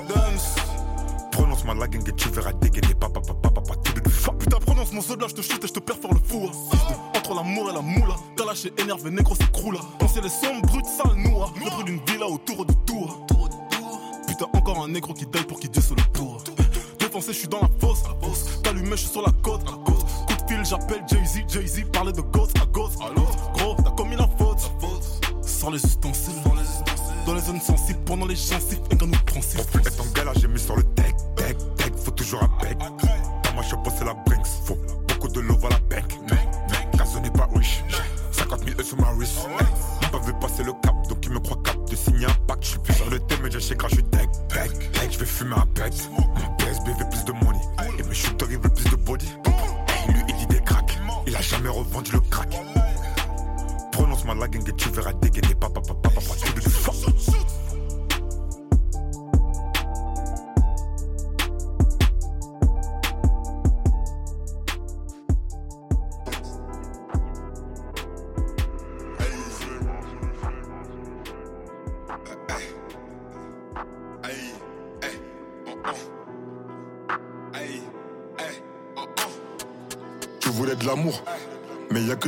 Prononce-moi 1.31 1.75
la 1.75 1.87
gang 1.87 2.07
et 2.07 2.13
tu 2.13 2.29
verras 2.29 2.53
dégainer 2.53 2.95
papa 2.95 3.21
papa 3.21 3.49
papa. 3.49 3.73
Veux 3.95 4.01
du 4.01 4.09
fuck. 4.09 4.37
Putain, 4.39 4.57
prononce 4.59 4.91
mon 4.91 5.01
soldat, 5.01 5.27
je 5.29 5.35
te 5.35 5.41
shoot 5.41 5.63
et 5.63 5.67
je 5.67 5.73
te 5.73 5.79
perfore 5.79 6.13
le 6.13 6.19
fou. 6.19 6.49
Entre 7.15 7.35
l'amour 7.35 7.69
et 7.69 7.73
la 7.73 7.81
moula, 7.81 8.15
t'as 8.35 8.45
lâché 8.45 8.73
énervé, 8.77 9.11
négro, 9.11 9.35
c'est 9.35 9.51
croula. 9.51 9.79
On 10.01 10.21
les 10.21 10.29
sombres, 10.29 10.61
brutes, 10.63 10.85
sales, 10.85 11.15
noix. 11.15 11.51
Le 11.55 11.69
prix 11.69 11.83
d'une 11.83 11.99
villa 12.05 12.27
autour 12.27 12.65
de 12.65 12.73
tour. 12.85 13.25
Putain, 14.27 14.45
encore 14.53 14.83
un 14.83 14.89
négro 14.89 15.13
qui 15.13 15.25
daille 15.25 15.45
pour 15.45 15.59
qu'il 15.59 15.69
dise 15.69 15.85
sur 15.85 15.95
le 15.95 16.03
tour. 16.13 16.43
Je 17.25 17.31
suis 17.31 17.47
dans 17.47 17.61
la 17.61 17.69
fosse. 17.79 18.03
T'allumé, 18.63 18.91
je 18.91 18.95
suis 18.97 19.09
sur 19.09 19.23
la 19.23 19.31
côte. 19.41 19.63
Coup 19.65 19.93
de 19.93 20.53
fil, 20.53 20.63
j'appelle 20.63 21.03
Jay-Z. 21.07 21.45
Jay-Z 21.47 21.85
parlait 21.91 22.11
de 22.11 22.21
ghost 22.21 22.55
à 22.61 22.65
ghost. 22.67 22.99
À 23.01 23.09
l'autre, 23.09 23.51
gros, 23.53 23.75
t'as 23.75 23.91
commis 23.91 24.15
la 24.15 24.27
faute. 24.37 24.71
Sans 25.41 25.71
les 25.71 25.83
ustensiles. 25.83 26.33
Dans 27.25 27.33
les 27.33 27.41
zones 27.41 27.59
sensibles, 27.59 27.99
pendant 28.05 28.25
les 28.25 28.35
gencives, 28.35 28.79
et 28.91 28.95
quand 28.95 29.07
nous. 29.07 29.17
Pour 29.17 29.65
plus 29.65 29.81
être 29.81 30.01
en 30.01 30.11
galère, 30.13 30.33
j'ai 30.39 30.47
mis 30.47 30.59
sur 30.59 30.75
le 30.77 30.83
deck, 30.95 31.15
deck, 31.35 31.57
deck. 31.77 31.93
Faut 31.97 32.11
toujours 32.11 32.43
un 32.43 32.63
bec. 32.63 32.77
Dans 32.77 33.53
ma 33.55 33.63
shop, 33.63 33.83
c'est 33.97 34.05
la 34.05 34.13
Brinks. 34.13 34.45
Faut 34.65 34.77
beaucoup 35.07 35.27
de 35.27 35.41
love 35.41 35.65
à 35.65 35.69
la. 35.69 35.79
Mais, 35.89 36.03
mais, 36.29 36.97
casse 36.97 37.15
n'est 37.21 37.31
pas 37.31 37.49
riche. 37.53 37.83
J'ai 37.89 38.39
50 38.39 38.63
000 38.63 38.79
E 38.79 38.83
sur 38.83 38.97
ma 38.97 39.11
wrist. 39.13 39.39
Un 42.25 42.33
pacte. 42.47 42.63
Je 42.63 42.69
suis 42.69 42.79
plus 42.79 42.93
sur 42.93 43.09
le 43.09 43.19
thème, 43.19 43.39
mais 43.43 43.51
j'ai 43.51 43.59
chez 43.59 43.75
crash, 43.75 43.91
je 43.91 43.95
suis 43.97 44.03
deck, 44.05 44.29
deck. 44.53 45.11
Je 45.11 45.19
vais 45.19 45.25
fumer 45.25 45.55
un 45.55 45.65
pet. 45.67 45.91
PSB 46.57 46.89
veut 46.99 47.09
plus 47.09 47.25
de 47.25 47.31
money. 47.33 47.59
Et 47.99 48.13
shooters, 48.13 48.47
ils 48.51 48.57
veulent 48.57 48.73
plus 48.73 48.89
de 48.89 48.95
body. 48.95 49.27
Lui, 50.09 50.21
il 50.27 50.35
dit 50.35 50.47
des 50.47 50.61
cracks. 50.61 50.97
Il 51.25 51.35
a 51.35 51.41
jamais 51.41 51.69
revendu 51.69 52.11
le 52.11 52.19
crack. 52.21 52.57
Prononce-moi 53.91 54.35
la 54.35 54.47
gang 54.47 54.67
et 54.67 54.73
tu 54.73 54.89
verras 54.89 55.13
dégainer 55.13 55.55
papa 55.55 55.81
papa 55.81 56.09
papa. 56.09 56.21
Tu 56.45 56.53
du 56.53 56.61
fuck. 56.61 56.96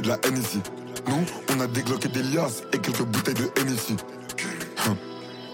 La 0.09 0.17
haine 0.23 0.37
ici. 0.37 0.59
Nous, 1.07 1.23
on 1.55 1.59
a 1.59 1.67
dégloqué 1.67 2.07
des 2.09 2.23
liasses 2.23 2.63
et 2.73 2.79
quelques 2.79 3.03
bouteilles 3.03 3.35
de 3.35 3.49
haine 3.57 3.71
ici. 3.71 3.95
Hum. 4.87 4.95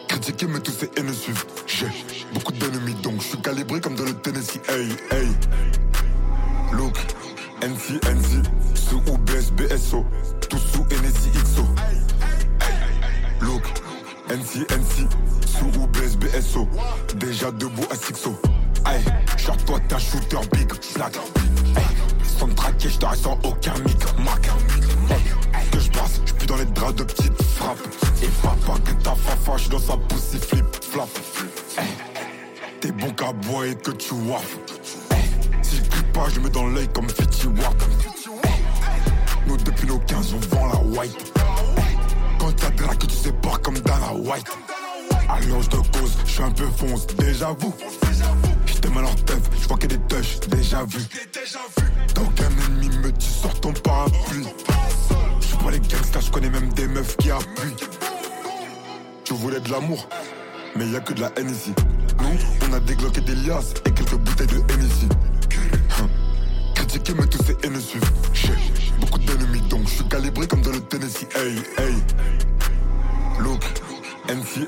Critiquer, 0.08 0.48
mais 0.48 0.62
tous 0.62 0.72
ces 0.72 0.90
haines 0.96 1.14
suivent. 1.14 1.44
J'ai 1.68 1.88
beaucoup 2.34 2.54
d'ennemis, 2.54 2.94
donc 3.04 3.22
je 3.22 3.28
suis 3.28 3.42
calibré 3.42 3.82
comme 3.82 3.96
dans 3.96 4.06
le 4.06 4.14
Tennessee. 4.14 4.62
Hey, 4.70 4.88
hey. 5.12 5.28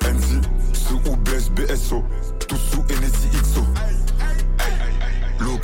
NC, 0.07 0.41
sous 0.71 1.01
ou 1.09 1.17
BSO, 1.17 2.01
tout 2.47 2.55
sous 2.55 2.81
NSI 2.83 3.27
XO. 3.43 3.61
Look, 5.41 5.61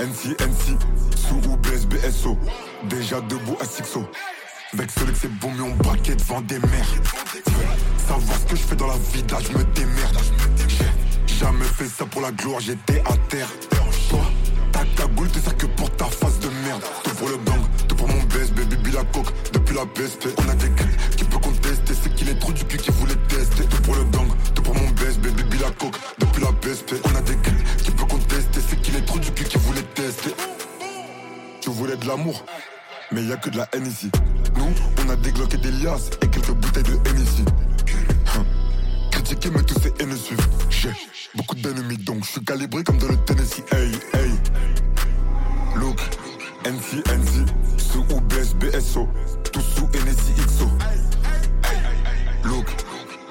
NC, 0.00 0.34
NC, 0.40 0.76
sous 1.16 1.48
ou 1.48 1.56
BSO, 1.56 2.36
déjà 2.88 3.20
debout 3.20 3.56
à 3.60 3.64
Sixo. 3.64 4.04
Avec 4.72 4.90
celui 4.90 5.12
que 5.12 5.18
c'est 5.18 5.32
bon, 5.38 5.52
mais 5.56 5.62
on 5.62 5.76
braquait 5.76 6.16
devant 6.16 6.40
des 6.40 6.58
mers. 6.58 6.94
Savoir 8.08 8.38
ce 8.40 8.46
que 8.46 8.56
je 8.56 8.62
fais 8.62 8.74
dans 8.74 8.88
la 8.88 8.98
vie, 9.12 9.22
là 9.30 9.38
je 9.40 9.56
me 9.56 9.62
démerde. 9.62 10.18
J'ai 11.26 11.36
jamais 11.36 11.64
fait 11.64 11.86
ça 11.86 12.04
pour 12.04 12.22
la 12.22 12.32
gloire, 12.32 12.60
j'étais 12.60 13.00
à 13.06 13.16
terre. 13.28 13.48
Toi, 14.10 14.24
ta 14.72 14.84
cagoule, 14.96 15.28
t'es 15.28 15.40
ça 15.40 15.52
que 15.52 15.66
pour 15.66 15.88
ta 15.92 16.06
face 16.06 16.40
de 16.40 16.48
merde. 16.64 16.82
Tout 17.04 17.14
pour 17.14 17.28
le 17.28 17.36
gang, 17.36 17.60
tout 17.86 17.94
pour 17.94 18.08
mon 18.08 18.22
BSB, 18.24 18.60
bibi 18.70 18.90
la 18.90 19.04
coque. 19.04 19.32
Depuis 19.52 19.76
la 19.76 19.84
BSP, 19.84 20.34
on 20.36 20.48
a 20.48 20.54
des 20.56 20.70
qui 21.16 21.24
peut 21.24 21.38
contester. 21.38 21.57
Est 22.28 22.38
trop 22.38 22.52
du 22.52 22.62
cul 22.64 22.76
qui 22.76 22.90
voulait 22.90 23.16
tester. 23.28 23.64
Tout 23.64 23.80
pour 23.82 23.94
le 23.94 24.04
gang, 24.04 24.28
tout 24.54 24.60
pour 24.60 24.74
mon 24.74 24.86
BSB, 24.90 25.28
bibi 25.28 25.58
la 25.58 25.70
coque. 25.70 25.96
Depuis 26.18 26.42
la 26.42 26.52
BSP, 26.52 26.96
on 27.04 27.14
a 27.14 27.22
des 27.22 27.36
gars 27.36 27.56
qui 27.82 27.90
peut 27.90 28.04
contester. 28.04 28.60
C'est 28.68 28.78
qu'il 28.82 28.96
est 28.96 29.06
trop 29.06 29.18
du 29.18 29.30
cul 29.32 29.44
qui 29.44 29.56
voulait 29.56 29.82
tester? 29.94 30.34
Tu 31.62 31.70
voulais 31.70 31.96
de 31.96 32.06
l'amour, 32.06 32.44
mais 33.12 33.24
y 33.24 33.32
a 33.32 33.36
que 33.36 33.48
de 33.48 33.56
la 33.56 33.66
haine 33.72 33.86
ici. 33.86 34.10
Nous, 34.56 34.74
on 35.02 35.08
a 35.08 35.16
dégloqué 35.16 35.56
des 35.56 35.70
liasses 35.70 36.10
et 36.20 36.28
quelques 36.28 36.50
bouteilles 36.50 36.82
de 36.82 36.98
haine 37.08 37.22
ici. 37.22 37.44
Hum. 38.36 38.44
Critiquer, 39.10 39.48
mais 39.48 39.62
tous 39.62 39.80
ces 39.80 39.94
haines 39.98 40.14
J'ai 40.68 40.90
beaucoup 41.34 41.54
d'ennemis 41.54 41.96
donc 41.96 42.24
je 42.24 42.30
suis 42.32 42.44
calibré 42.44 42.84
comme 42.84 42.98
dans 42.98 43.08
le 43.08 43.16
Tennessee. 43.24 43.64
Hey, 43.72 43.92
hey. 44.12 44.32
Look, 45.76 45.98
NC, 46.66 47.02
NC, 47.08 47.46
sous 47.78 48.04
ou 48.14 48.20
BS, 48.20 48.52
BSO, 48.54 49.08
tout 49.50 49.62
sous 49.62 49.86
NSI 49.94 50.34
XO. 50.46 50.68
Look, 52.48 52.66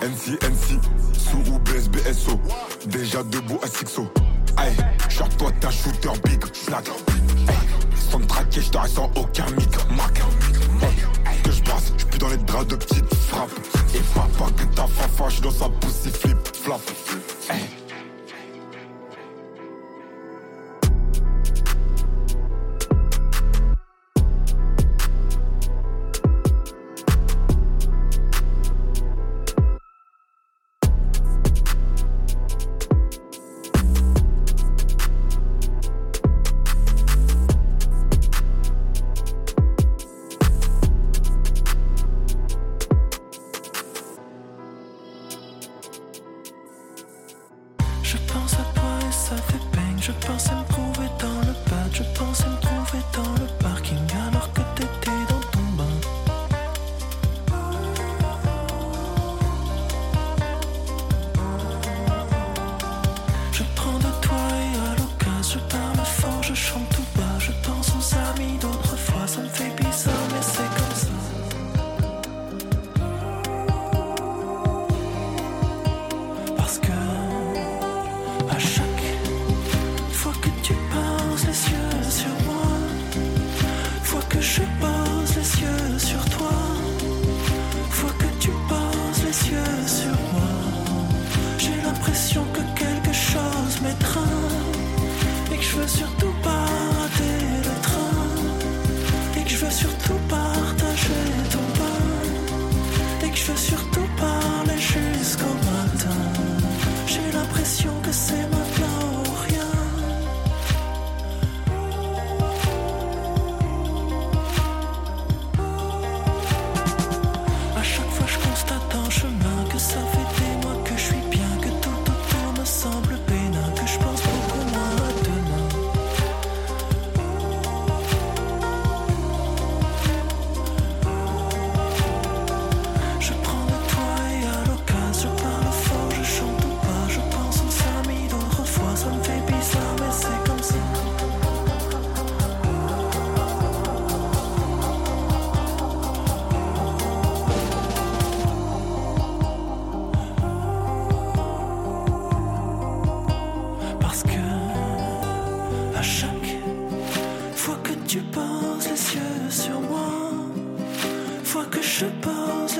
NC, 0.01 0.37
NC, 0.43 0.79
sous 1.13 1.51
ou 1.51 1.59
BS, 1.59 1.89
BSO, 1.89 2.39
déjà 2.87 3.23
debout 3.23 3.59
à 3.63 3.67
Sixo. 3.67 4.07
Genre 5.09 5.29
toi 5.37 5.51
un 5.63 5.71
shooter 5.71 6.09
big. 6.23 6.43
Hey, 6.43 7.57
sans 8.11 8.19
traquer, 8.19 8.61
je 8.61 8.69
t'arrête 8.69 8.91
sans 8.91 9.11
aucun 9.15 9.45
mic, 9.51 9.69
mac. 9.95 10.21
Que 11.43 11.51
je 11.51 11.63
brasse, 11.63 11.93
je 11.97 12.05
suis 12.05 12.19
dans 12.19 12.29
les 12.29 12.37
draps 12.37 12.67
de 12.67 12.75
petites 12.75 13.13
frappes. 13.15 13.49
Et 13.95 13.99
frappe 13.99 14.31
pas 14.33 14.51
que 14.55 14.75
ta 14.75 14.85
fafa, 14.87 15.29
je 15.29 15.41
dans 15.41 15.51
sa 15.51 15.69
pussy 15.69 16.09
flip, 16.11 16.37
flap. 16.53 16.81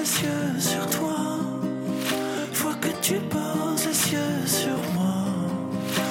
Les 0.08 0.24
yeux 0.24 0.60
sur 0.60 0.90
toi, 0.90 1.18
fois 2.54 2.74
que 2.82 2.90
tu 3.02 3.16
poses 3.16 3.86
les 3.86 4.14
yeux 4.14 4.46
sur 4.46 4.78
moi, 4.94 5.26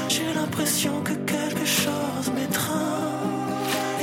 j'ai 0.09 0.33
l'impression 0.35 1.01
que 1.03 1.13
quelque 1.13 1.65
chose 1.65 2.27
m'étreint 2.35 3.11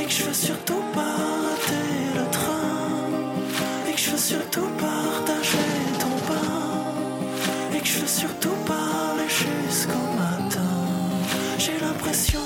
et 0.00 0.04
que 0.04 0.10
je 0.10 0.24
veux 0.24 0.34
surtout 0.34 0.82
pas 0.94 1.16
rater 1.46 1.90
le 2.16 2.30
train 2.30 3.88
et 3.88 3.92
que 3.92 4.00
je 4.00 4.10
veux 4.10 4.24
surtout 4.32 4.68
partager 4.78 5.70
ton 6.00 6.16
pain 6.28 7.76
et 7.76 7.80
que 7.80 7.86
je 7.86 7.98
veux 8.00 8.14
surtout 8.22 8.56
parler 8.66 9.28
jusqu'au 9.28 10.06
matin. 10.18 10.72
J'ai 11.58 11.78
l'impression 11.78 12.40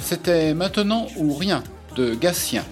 C'était 0.00 0.54
Maintenant 0.54 1.06
ou 1.16 1.34
Rien 1.34 1.62
de 1.96 2.14
Gatien. 2.14 2.64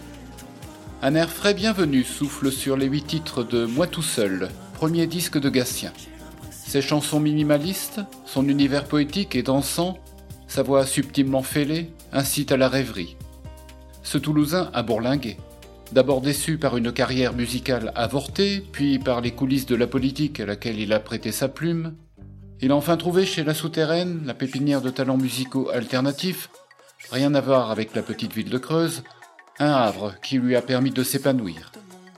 Un 1.03 1.15
air 1.15 1.31
frais 1.31 1.55
bienvenu 1.55 2.03
souffle 2.03 2.51
sur 2.51 2.77
les 2.77 2.87
huit 2.87 3.07
titres 3.07 3.45
de 3.45 3.65
Moi 3.65 3.87
tout 3.87 4.03
seul, 4.03 4.49
premier 4.75 5.07
disque 5.07 5.39
de 5.39 5.49
Gatien. 5.49 5.93
Ses 6.51 6.83
chansons 6.83 7.21
minimalistes, 7.21 8.01
son 8.27 8.49
univers 8.49 8.85
poétique 8.85 9.37
et 9.37 9.43
dansant, 9.43 9.99
sa 10.49 10.63
voix 10.63 10.85
subtilement 10.85 11.43
fêlée, 11.43 11.93
incitent 12.13 12.53
à 12.53 12.57
la 12.57 12.69
rêverie. 12.69 13.17
Ce 14.03 14.19
Toulousain 14.19 14.71
a 14.75 14.83
bourlingué. 14.83 15.37
D'abord 15.93 16.21
déçu 16.21 16.59
par 16.59 16.77
une 16.77 16.93
carrière 16.93 17.35
musicale 17.35 17.93
avortée, 17.95 18.65
puis 18.73 18.99
par 18.99 19.21
les 19.21 19.31
coulisses 19.31 19.67
de 19.67 19.77
la 19.77 19.87
politique 19.87 20.41
à 20.41 20.47
laquelle 20.47 20.81
il 20.81 20.93
a 20.93 21.01
prêté 21.01 21.33
sa 21.33 21.49
plume, 21.49 21.95
il 22.61 22.73
a 22.73 22.77
enfin 22.77 22.97
trouvé 22.97 23.25
chez 23.25 23.45
La 23.45 23.55
Souterraine, 23.55 24.23
la 24.25 24.35
pépinière 24.35 24.81
de 24.81 24.91
talents 24.91 25.17
musicaux 25.17 25.71
alternatifs, 25.71 26.51
rien 27.11 27.35
à 27.35 27.41
voir 27.41 27.71
avec 27.71 27.95
la 27.95 28.03
petite 28.03 28.33
ville 28.33 28.51
de 28.51 28.59
Creuse, 28.59 29.05
un 29.61 29.71
havre 29.71 30.15
qui 30.23 30.39
lui 30.39 30.57
a 30.57 30.63
permis 30.63 30.91
de 30.91 31.03
s'épanouir. 31.05 31.73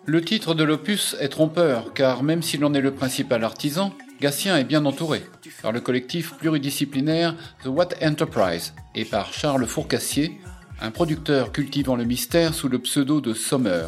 Le 0.06 0.22
titre 0.22 0.54
de 0.54 0.64
l'opus 0.64 1.14
est 1.20 1.28
trompeur, 1.28 1.92
car 1.92 2.22
même 2.22 2.42
s'il 2.42 2.64
en 2.64 2.72
est 2.72 2.80
le 2.80 2.94
principal 2.94 3.44
artisan, 3.44 3.92
Gatien 4.20 4.56
est 4.56 4.64
bien 4.64 4.84
entouré 4.84 5.22
par 5.62 5.72
le 5.72 5.80
collectif 5.80 6.34
pluridisciplinaire 6.34 7.34
The 7.62 7.68
What 7.68 7.88
Enterprise 8.02 8.74
et 8.94 9.04
par 9.04 9.32
Charles 9.32 9.66
Fourcassier, 9.66 10.40
un 10.80 10.90
producteur 10.90 11.52
cultivant 11.52 11.96
le 11.96 12.04
mystère 12.04 12.54
sous 12.54 12.68
le 12.68 12.78
pseudo 12.78 13.20
de 13.20 13.34
Sommer. 13.34 13.86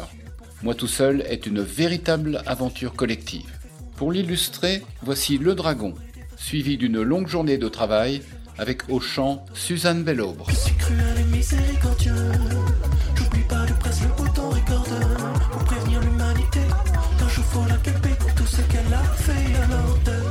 Moi 0.61 0.75
tout 0.75 0.87
seul 0.87 1.21
est 1.27 1.45
une 1.45 1.61
véritable 1.61 2.41
aventure 2.45 2.93
collective. 2.93 3.59
Pour 3.95 4.11
l'illustrer, 4.11 4.83
voici 5.01 5.37
Le 5.37 5.55
Dragon, 5.55 5.93
suivi 6.43 6.77
d'une 6.77 7.01
longue 7.01 7.27
journée 7.27 7.57
de 7.57 7.69
travail 7.69 8.21
avec 8.57 8.89
au 8.89 8.99
chant 8.99 9.45
Suzanne 9.53 10.03
de 14.25 14.39
recorder 14.41 15.05
pour 15.51 15.63
prévenir 15.63 16.01
l'humanité. 16.01 16.59
Quand 17.17 17.29
je 17.29 17.41
la 17.65 17.77
pour 18.19 18.35
tout 18.35 18.45
ce 18.45 18.61
qu'elle 18.61 18.93
a 18.93 19.03
fait, 19.15 19.55
alors 19.63 19.97
donne-moi 20.03 20.22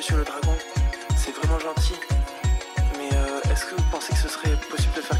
monsieur 0.00 0.16
le 0.16 0.24
dragon, 0.24 0.56
c'est 1.14 1.30
vraiment 1.32 1.58
gentil. 1.58 1.92
Mais 2.96 3.10
euh, 3.12 3.52
est-ce 3.52 3.66
que 3.66 3.74
vous 3.74 3.84
pensez 3.90 4.14
que 4.14 4.18
ce 4.18 4.30
serait 4.30 4.56
possible 4.70 4.94
de 4.96 5.02
faire 5.02 5.19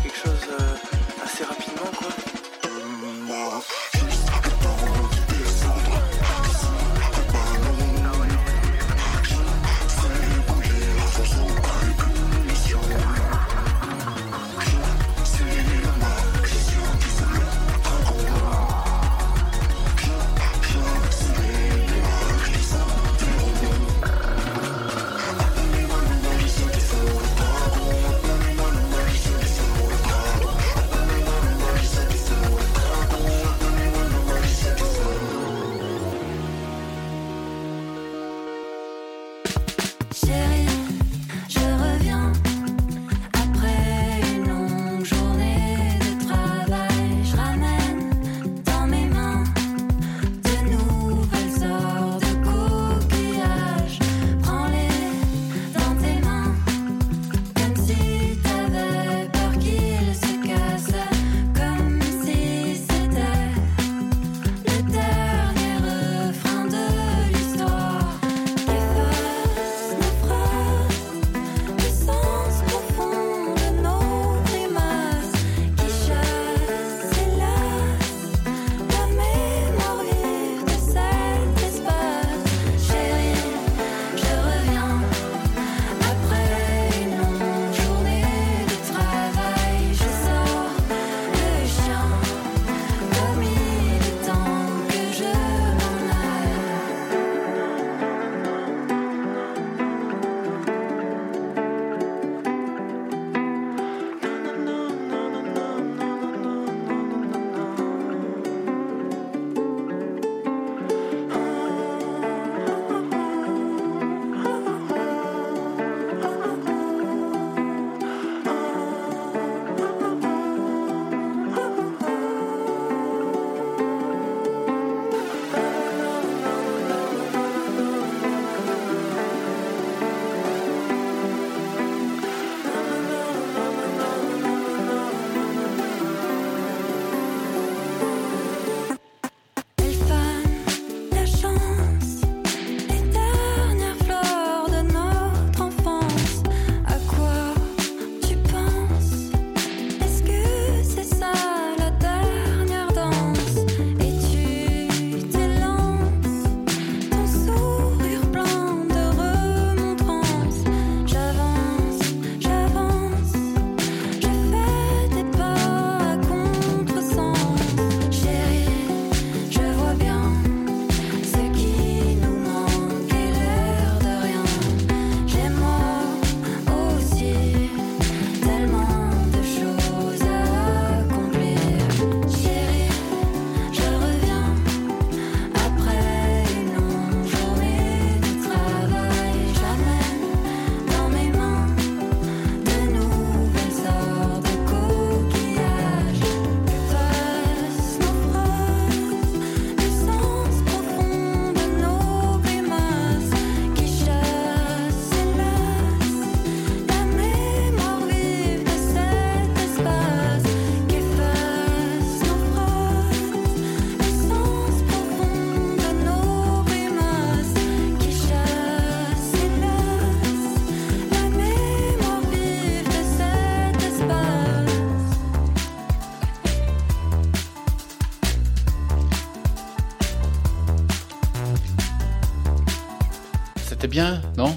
bien, 233.91 234.23
non? 234.39 234.57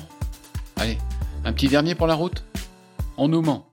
Allez, 0.78 1.00
un 1.44 1.52
petit 1.54 1.68
dernier 1.68 1.96
pour 1.96 2.06
la 2.08 2.14
route? 2.14 2.46
On 3.18 3.28
nous 3.28 3.42
ment. 3.42 3.73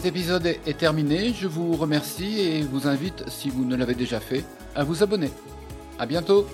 Cet 0.00 0.16
épisode 0.16 0.46
est 0.46 0.78
terminé. 0.78 1.34
Je 1.38 1.46
vous 1.46 1.76
remercie 1.76 2.40
et 2.40 2.62
vous 2.62 2.88
invite, 2.88 3.28
si 3.28 3.50
vous 3.50 3.66
ne 3.66 3.76
l'avez 3.76 3.94
déjà 3.94 4.18
fait, 4.18 4.46
à 4.74 4.82
vous 4.82 5.02
abonner. 5.02 5.30
À 5.98 6.06
bientôt! 6.06 6.46